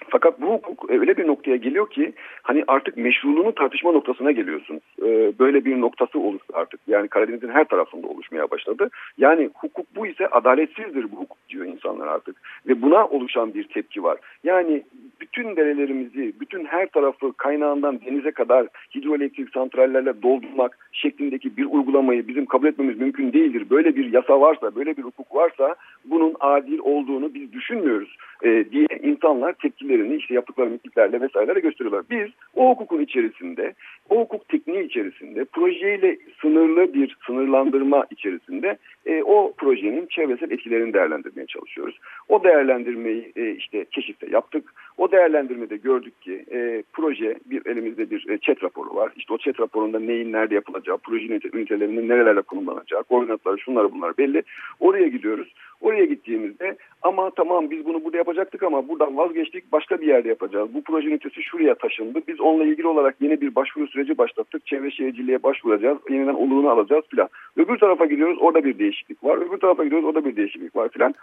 Fakat 0.08 0.40
bu 0.40 0.46
hukuk 0.46 0.90
öyle 0.90 1.16
bir 1.16 1.26
noktaya 1.26 1.56
geliyor 1.56 1.90
ki 1.90 2.12
hani 2.42 2.64
artık 2.66 2.96
meşruluğunu 2.96 3.54
tartışma 3.54 3.92
noktasına 3.92 4.32
geliyorsunuz. 4.32 4.82
Ee, 5.02 5.32
böyle 5.38 5.64
bir 5.64 5.80
noktası 5.80 6.18
oluştu 6.18 6.52
artık. 6.52 6.80
Yani 6.86 7.08
Karadeniz'in 7.08 7.48
her 7.48 7.64
tarafında 7.64 8.06
oluşmaya 8.06 8.50
başladı. 8.50 8.90
Yani 9.18 9.50
hukuk 9.54 9.86
bu 9.96 10.06
ise 10.06 10.26
adaletsizdir 10.28 11.12
bu 11.12 11.16
hukuk 11.16 11.38
diyor 11.48 11.66
insanlar 11.66 12.06
artık. 12.06 12.36
Ve 12.68 12.82
buna 12.82 13.06
oluşan 13.06 13.54
bir 13.54 13.64
tepki 13.64 14.02
var. 14.02 14.18
Yani 14.44 14.82
bütün 15.22 15.56
derelerimizi, 15.56 16.32
bütün 16.40 16.64
her 16.64 16.86
tarafı 16.86 17.32
kaynağından 17.32 18.00
denize 18.06 18.30
kadar 18.30 18.66
hidroelektrik 18.94 19.50
santrallerle 19.50 20.22
doldurmak 20.22 20.78
şeklindeki 20.92 21.56
bir 21.56 21.64
uygulamayı 21.64 22.28
bizim 22.28 22.46
kabul 22.46 22.66
etmemiz 22.66 22.98
mümkün 23.00 23.32
değildir. 23.32 23.66
Böyle 23.70 23.96
bir 23.96 24.12
yasa 24.12 24.40
varsa, 24.40 24.74
böyle 24.76 24.96
bir 24.96 25.02
hukuk 25.02 25.34
varsa 25.34 25.74
bunun 26.04 26.34
adil 26.40 26.78
olduğunu 26.78 27.34
biz 27.34 27.52
düşünmüyoruz 27.52 28.16
e, 28.42 28.64
diye 28.72 28.86
insanlar 29.02 29.52
tepkilerini 29.52 30.16
işte 30.16 30.34
yaptıkları 30.34 30.70
mitiklerle 30.70 31.20
vesaireyle 31.20 31.60
gösteriyorlar. 31.60 32.04
Biz 32.10 32.28
o 32.54 32.70
hukukun 32.70 33.00
içerisinde, 33.00 33.74
o 34.08 34.20
hukuk 34.20 34.48
tekniği 34.48 34.84
içerisinde 34.84 35.44
projeyle 35.44 36.18
sınırlı 36.40 36.94
bir 36.94 37.16
sınırlandırma 37.26 38.06
içerisinde 38.10 38.76
e, 39.06 39.22
o 39.22 39.52
projenin 39.58 40.06
çevresel 40.06 40.50
etkilerini 40.50 40.94
değerlendirmeye 40.94 41.46
çalışıyoruz. 41.46 41.98
O 42.28 42.44
değerlendirmeyi 42.44 43.32
e, 43.36 43.50
işte 43.50 43.84
keşifte 43.84 44.26
yaptık. 44.30 44.74
O 44.98 45.12
değerlendirmede 45.12 45.76
gördük 45.76 46.22
ki 46.22 46.44
e, 46.52 46.82
proje 46.92 47.38
bir 47.46 47.66
elimizde 47.66 48.10
bir 48.10 48.28
e, 48.28 48.38
chat 48.38 48.62
raporu 48.62 48.94
var. 48.94 49.12
İşte 49.16 49.34
o 49.34 49.38
chat 49.38 49.60
raporunda 49.60 49.98
neyin 49.98 50.32
nerede 50.32 50.54
yapılacağı, 50.54 50.98
proje 50.98 51.40
ünitelerinin 51.52 52.08
nerelerle 52.08 52.42
konumlanacağı, 52.42 53.02
koordinatları 53.02 53.58
şunlar 53.58 53.92
bunlar 53.92 54.18
belli. 54.18 54.42
Oraya 54.80 55.08
gidiyoruz. 55.08 55.54
Oraya 55.82 56.04
gittiğimizde 56.04 56.76
ama 57.02 57.30
tamam 57.30 57.70
biz 57.70 57.86
bunu 57.86 58.04
burada 58.04 58.16
yapacaktık 58.16 58.62
ama 58.62 58.88
buradan 58.88 59.16
vazgeçtik 59.16 59.72
başka 59.72 60.00
bir 60.00 60.06
yerde 60.06 60.28
yapacağız. 60.28 60.74
Bu 60.74 60.82
proje 60.82 61.08
ünitesi 61.08 61.42
şuraya 61.42 61.74
taşındı. 61.74 62.20
Biz 62.28 62.40
onunla 62.40 62.64
ilgili 62.64 62.86
olarak 62.86 63.14
yeni 63.20 63.40
bir 63.40 63.54
başvuru 63.54 63.86
süreci 63.86 64.18
başlattık. 64.18 64.66
Çevre 64.66 64.90
şehirciliğe 64.90 65.42
başvuracağız. 65.42 65.98
Yeniden 66.10 66.34
oluğunu 66.34 66.70
alacağız 66.70 67.04
filan. 67.10 67.28
Öbür 67.56 67.78
tarafa 67.78 68.06
gidiyoruz 68.06 68.38
orada 68.40 68.64
bir 68.64 68.78
değişiklik 68.78 69.24
var. 69.24 69.36
Öbür 69.36 69.56
tarafa 69.56 69.84
gidiyoruz 69.84 70.08
orada 70.08 70.24
bir 70.24 70.36
değişiklik 70.36 70.76
var 70.76 70.88
filan. 70.88 71.14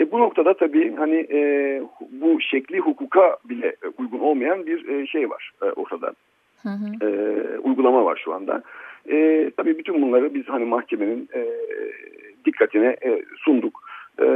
E, 0.00 0.12
bu 0.12 0.18
noktada 0.18 0.54
tabii 0.54 0.94
hani 0.96 1.26
e, 1.30 1.82
bu 2.10 2.40
şekli 2.40 2.78
hukuka 2.78 3.36
bile 3.44 3.76
uygun 3.98 4.18
olmayan 4.18 4.66
bir 4.66 4.88
e, 4.88 5.06
şey 5.06 5.30
var 5.30 5.52
e, 5.62 5.64
ortada. 5.64 6.12
Hı 6.62 6.68
hı. 6.68 7.06
E, 7.06 7.58
uygulama 7.58 8.04
var 8.04 8.20
şu 8.24 8.34
anda. 8.34 8.62
E, 9.10 9.50
tabii 9.56 9.78
bütün 9.78 10.02
bunları 10.02 10.34
biz 10.34 10.48
hani 10.48 10.64
mahkemenin 10.64 11.28
e, 11.34 11.46
dikkatine 12.44 12.96
e, 13.02 13.22
sunduk. 13.44 13.87
E, 14.20 14.26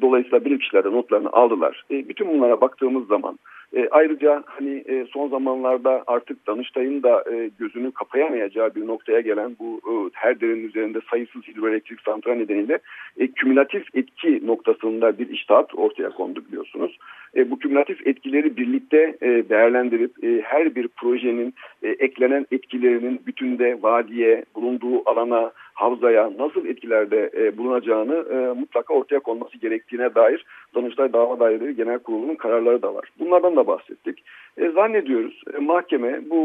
dolayısıyla 0.00 0.44
bilirkişiler 0.44 0.84
de 0.84 0.92
notlarını 0.92 1.32
aldılar. 1.32 1.84
E, 1.90 2.08
bütün 2.08 2.28
bunlara 2.28 2.60
baktığımız 2.60 3.06
zaman 3.06 3.38
e, 3.76 3.88
ayrıca 3.90 4.42
hani 4.46 4.84
e, 4.88 5.06
son 5.12 5.28
zamanlarda 5.28 6.04
artık 6.06 6.46
Danıştay'ın 6.46 7.02
da 7.02 7.24
e, 7.32 7.50
gözünü 7.58 7.92
kapayamayacağı 7.92 8.74
bir 8.74 8.86
noktaya 8.86 9.20
gelen 9.20 9.56
bu 9.60 9.80
e, 9.84 9.92
her 10.12 10.40
derenin 10.40 10.68
üzerinde 10.68 10.98
sayısız 11.10 11.42
hidroelektrik 11.48 12.00
santral 12.00 12.34
nedeniyle 12.34 12.78
e, 13.18 13.26
kümülatif 13.26 13.84
etki 13.94 14.46
noktasında 14.46 15.18
bir 15.18 15.28
iştahat 15.28 15.74
ortaya 15.74 16.10
kondu 16.10 16.44
biliyorsunuz. 16.48 16.98
E, 17.36 17.50
bu 17.50 17.58
kümülatif 17.58 18.06
etkileri 18.06 18.56
birlikte 18.56 19.16
e, 19.22 19.28
değerlendirip 19.48 20.24
e, 20.24 20.40
her 20.42 20.74
bir 20.74 20.88
projenin 20.88 21.54
e, 21.82 21.88
eklenen 21.88 22.46
etkilerinin 22.52 23.20
bütünde 23.26 23.78
vadiye, 23.82 24.44
bulunduğu 24.54 25.10
alana, 25.10 25.52
havzaya 25.80 26.32
nasıl 26.38 26.66
etkilerde 26.66 27.30
e, 27.36 27.58
bulunacağını 27.58 28.14
e, 28.14 28.60
mutlaka 28.60 28.94
ortaya 28.94 29.20
konması 29.20 29.58
gerektiğine 29.58 30.14
dair 30.14 30.44
Danıştay 30.74 31.12
Dava 31.12 31.40
Daireleri 31.40 31.76
Genel 31.76 31.98
Kurulu'nun 31.98 32.34
kararları 32.34 32.82
da 32.82 32.94
var. 32.94 33.08
Bunlardan 33.18 33.56
da 33.56 33.66
bahsettik. 33.66 34.24
E, 34.58 34.68
zannediyoruz 34.70 35.42
e, 35.54 35.58
mahkeme 35.58 36.20
bu 36.30 36.40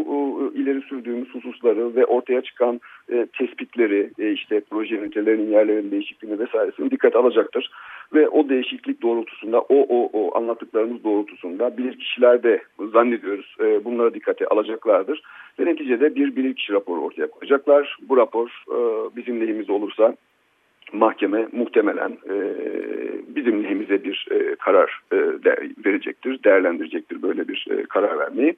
e, 0.56 0.60
ileri 0.60 0.82
sürdüğümüz 0.82 1.36
hususları 1.36 1.96
ve 1.96 2.06
ortaya 2.06 2.42
çıkan 2.42 2.82
e, 3.12 3.28
tespitleri 3.38 4.12
e, 4.20 4.32
işte 4.32 4.62
proje 4.70 4.96
ünitelerinin 4.96 5.52
yerlerinin 5.52 5.92
değişikliğini 5.92 6.40
vesairesini 6.40 6.92
dikkat 6.92 7.16
alacaktır. 7.16 7.72
Ve 8.14 8.30
o 8.30 8.50
değişiklik 8.50 9.02
doğrultusunda 9.02 9.62
o, 9.62 9.76
o, 9.76 10.10
o 10.14 10.38
anlattıklarımız 10.38 11.04
doğrultusunda 11.04 11.78
bilirkişiler 11.78 12.44
de 12.44 12.62
zannediyoruz 12.94 13.56
e, 13.60 13.86
bunlara 13.86 14.14
dikkate 14.14 14.48
alacaklardır. 14.48 15.22
Ve 15.60 15.66
neticede 15.66 16.16
bir 16.16 16.36
bilirkişi 16.36 16.74
raporu 16.74 17.02
ortaya 17.02 17.28
koyacaklar. 17.28 17.98
Bu 18.10 18.18
rapor 18.18 18.64
e, 18.68 18.78
bizim 19.16 19.42
lehimize 19.42 19.72
olursa 19.72 20.16
mahkeme 20.94 21.48
muhtemelen 21.52 22.12
e, 22.12 22.36
bizim 23.36 23.64
lehimize 23.64 24.04
bir 24.04 24.28
e, 24.32 24.56
karar 24.56 25.02
e, 25.12 25.16
de, 25.16 25.70
verecektir, 25.86 26.44
değerlendirecektir 26.44 27.22
böyle 27.22 27.48
bir 27.48 27.68
e, 27.72 27.84
karar 27.84 28.20
vermeyi 28.20 28.56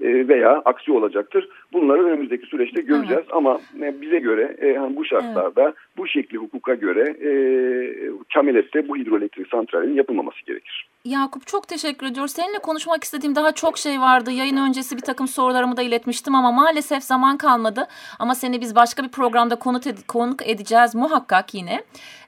e, 0.00 0.28
veya 0.28 0.62
aksi 0.64 0.92
olacaktır. 0.92 1.48
Bunları 1.72 2.04
önümüzdeki 2.04 2.46
süreçte 2.46 2.82
göreceğiz 2.82 3.22
evet. 3.22 3.34
ama 3.34 3.60
e, 3.82 4.00
bize 4.00 4.18
göre 4.18 4.56
e, 4.62 4.96
bu 4.96 5.04
şartlarda 5.04 5.62
evet. 5.62 5.74
bu 5.96 6.06
şekli 6.06 6.38
hukuka 6.38 6.74
göre 6.74 7.16
e, 7.22 7.30
Kamilette 8.34 8.88
bu 8.88 8.96
hidroelektrik 8.96 9.48
santralinin 9.48 9.94
yapılmaması 9.94 10.46
gerekir. 10.46 10.87
Yakup 11.04 11.46
çok 11.46 11.68
teşekkür 11.68 12.06
ediyoruz. 12.06 12.32
Seninle 12.32 12.58
konuşmak 12.58 13.04
istediğim 13.04 13.34
daha 13.34 13.52
çok 13.52 13.78
şey 13.78 14.00
vardı. 14.00 14.30
Yayın 14.30 14.56
öncesi 14.56 14.96
bir 14.96 15.02
takım 15.02 15.28
sorularımı 15.28 15.76
da 15.76 15.82
iletmiştim 15.82 16.34
ama 16.34 16.52
maalesef 16.52 17.04
zaman 17.04 17.36
kalmadı. 17.36 17.86
Ama 18.18 18.34
seni 18.34 18.60
biz 18.60 18.74
başka 18.74 19.04
bir 19.04 19.08
programda 19.08 19.56
konuk, 19.56 19.86
ed 19.86 19.98
konuk 20.08 20.48
edeceğiz 20.48 20.94
muhakkak 20.94 21.54
yine. 21.54 21.82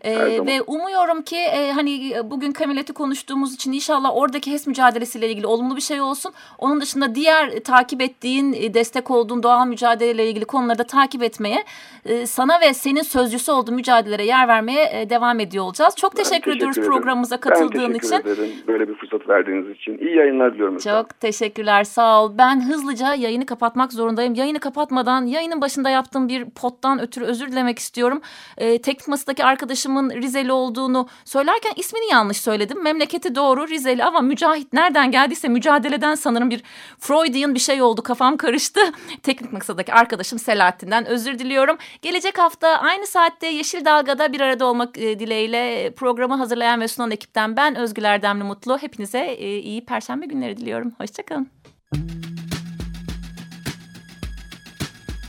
Ee, 0.04 0.46
ve 0.46 0.62
umuyorum 0.62 1.22
ki 1.22 1.37
e, 1.37 1.72
hani 1.72 2.14
bugün 2.24 2.52
Kamileti 2.52 2.92
konuştuğumuz 2.92 3.54
için 3.54 3.72
inşallah 3.72 4.16
oradaki 4.16 4.52
HES 4.52 4.66
mücadelesiyle 4.66 5.30
ilgili 5.30 5.46
olumlu 5.46 5.76
bir 5.76 5.80
şey 5.80 6.00
olsun. 6.00 6.33
Onun 6.59 6.80
dışında 6.80 7.14
diğer 7.14 7.48
e, 7.48 7.62
takip 7.62 8.02
ettiğin, 8.02 8.52
e, 8.52 8.74
destek 8.74 9.11
olduğun 9.11 9.42
doğal 9.42 9.66
mücadeleyle 9.66 10.28
ilgili 10.28 10.44
konuları 10.44 10.78
da 10.78 10.85
takip 10.85 11.22
etmeye, 11.22 11.64
e, 12.04 12.26
sana 12.26 12.61
ve 12.61 12.74
senin 12.74 13.02
sözcüsü 13.02 13.52
olduğu 13.52 13.72
mücadelelere 13.72 14.26
yer 14.26 14.48
vermeye 14.48 15.00
e, 15.00 15.11
devam 15.11 15.40
ediyor 15.40 15.64
olacağız. 15.64 15.94
Çok 15.96 16.16
teşekkür, 16.16 16.30
teşekkür 16.30 16.56
ediyoruz 16.56 16.78
ederim. 16.78 16.92
programımıza 16.92 17.37
katıldığın 17.37 17.92
ben 17.94 17.98
için. 17.98 18.14
Ederim. 18.14 18.60
Böyle 18.66 18.88
bir 18.88 18.94
fırsat 18.94 19.29
verdiğiniz 19.29 19.70
için. 19.70 19.99
İyi 19.99 20.16
yayınlar 20.16 20.55
diliyorum. 20.55 20.79
Çok 20.79 21.20
teşekkürler. 21.20 21.85
Sağ 21.85 22.25
ol. 22.25 22.33
Ben 22.38 22.68
hızlıca 22.68 23.14
yayını 23.14 23.46
kapatmak 23.46 23.92
zorundayım. 23.92 24.35
Yayını 24.35 24.61
kapatmadan 24.61 25.27
yayının 25.27 25.61
başında 25.61 25.90
yaptığım 25.90 26.29
bir 26.29 26.44
pottan 26.44 27.01
ötürü 27.01 27.25
özür 27.25 27.53
dilemek 27.53 27.79
istiyorum. 27.79 28.20
E, 28.59 28.83
teknik 28.83 29.09
masadaki 29.09 29.44
arkadaşımın 29.44 30.11
Rizeli 30.11 30.53
olduğunu 30.53 31.09
söylerken 31.25 31.73
ismini 31.77 32.11
yanlış 32.12 32.40
söyledim. 32.40 32.83
Memleketi 32.83 33.35
doğru 33.35 33.68
Rizeli 33.68 34.05
ama 34.05 34.20
Mücahit 34.20 34.73
nereden 34.73 35.11
geldiyse 35.11 35.49
mücadeleden 35.49 36.14
sanırım 36.14 36.51
bir 36.51 36.62
Freudian 36.99 37.55
bir 37.55 37.61
şey 37.61 37.83
oldu. 37.83 38.03
Kafam 38.03 38.37
karıştı. 38.37 38.81
Teknik 39.23 39.53
masadaki 39.53 39.92
arkadaşım 39.92 40.38
Selahattin'den 40.38 41.07
özür 41.07 41.38
diliyorum. 41.38 41.77
Gelecek 42.03 42.38
hafta 42.38 42.68
aynı 42.68 43.07
saatte 43.07 43.46
Yeşil 43.46 43.85
Dalga'da 43.85 44.33
bir 44.33 44.40
arada 44.40 44.66
olmak 44.66 44.99
e, 44.99 45.18
dileğiyle 45.18 45.92
programı 45.96 46.35
hazırlayan 46.35 46.81
ve 46.81 46.88
sunan 46.88 47.11
ekipten 47.11 47.57
ben 47.57 47.77
Özgül 47.77 48.05
Erdemli 48.05 48.44
Mutlu. 48.51 48.79
Hepinize 48.79 49.19
e, 49.19 49.59
iyi 49.59 49.85
perşembe 49.85 50.27
günleri 50.27 50.57
diliyorum. 50.57 50.93
Hoşçakalın. 50.99 51.51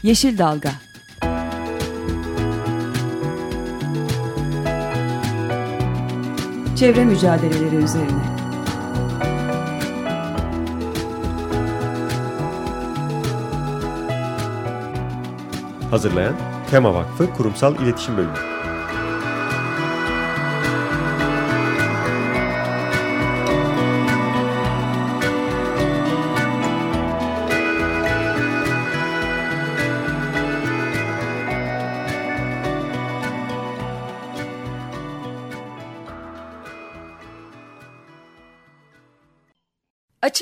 Yeşil 0.04 0.38
Dalga 0.38 0.72
Çevre 6.76 7.06
mücadeleleri 7.06 7.76
üzerine 7.76 8.24
Hazırlayan 15.92 16.36
Tema 16.72 16.94
Vakfı 16.94 17.34
Kurumsal 17.34 17.76
İletişim 17.76 18.18
Bölümü 18.18 18.51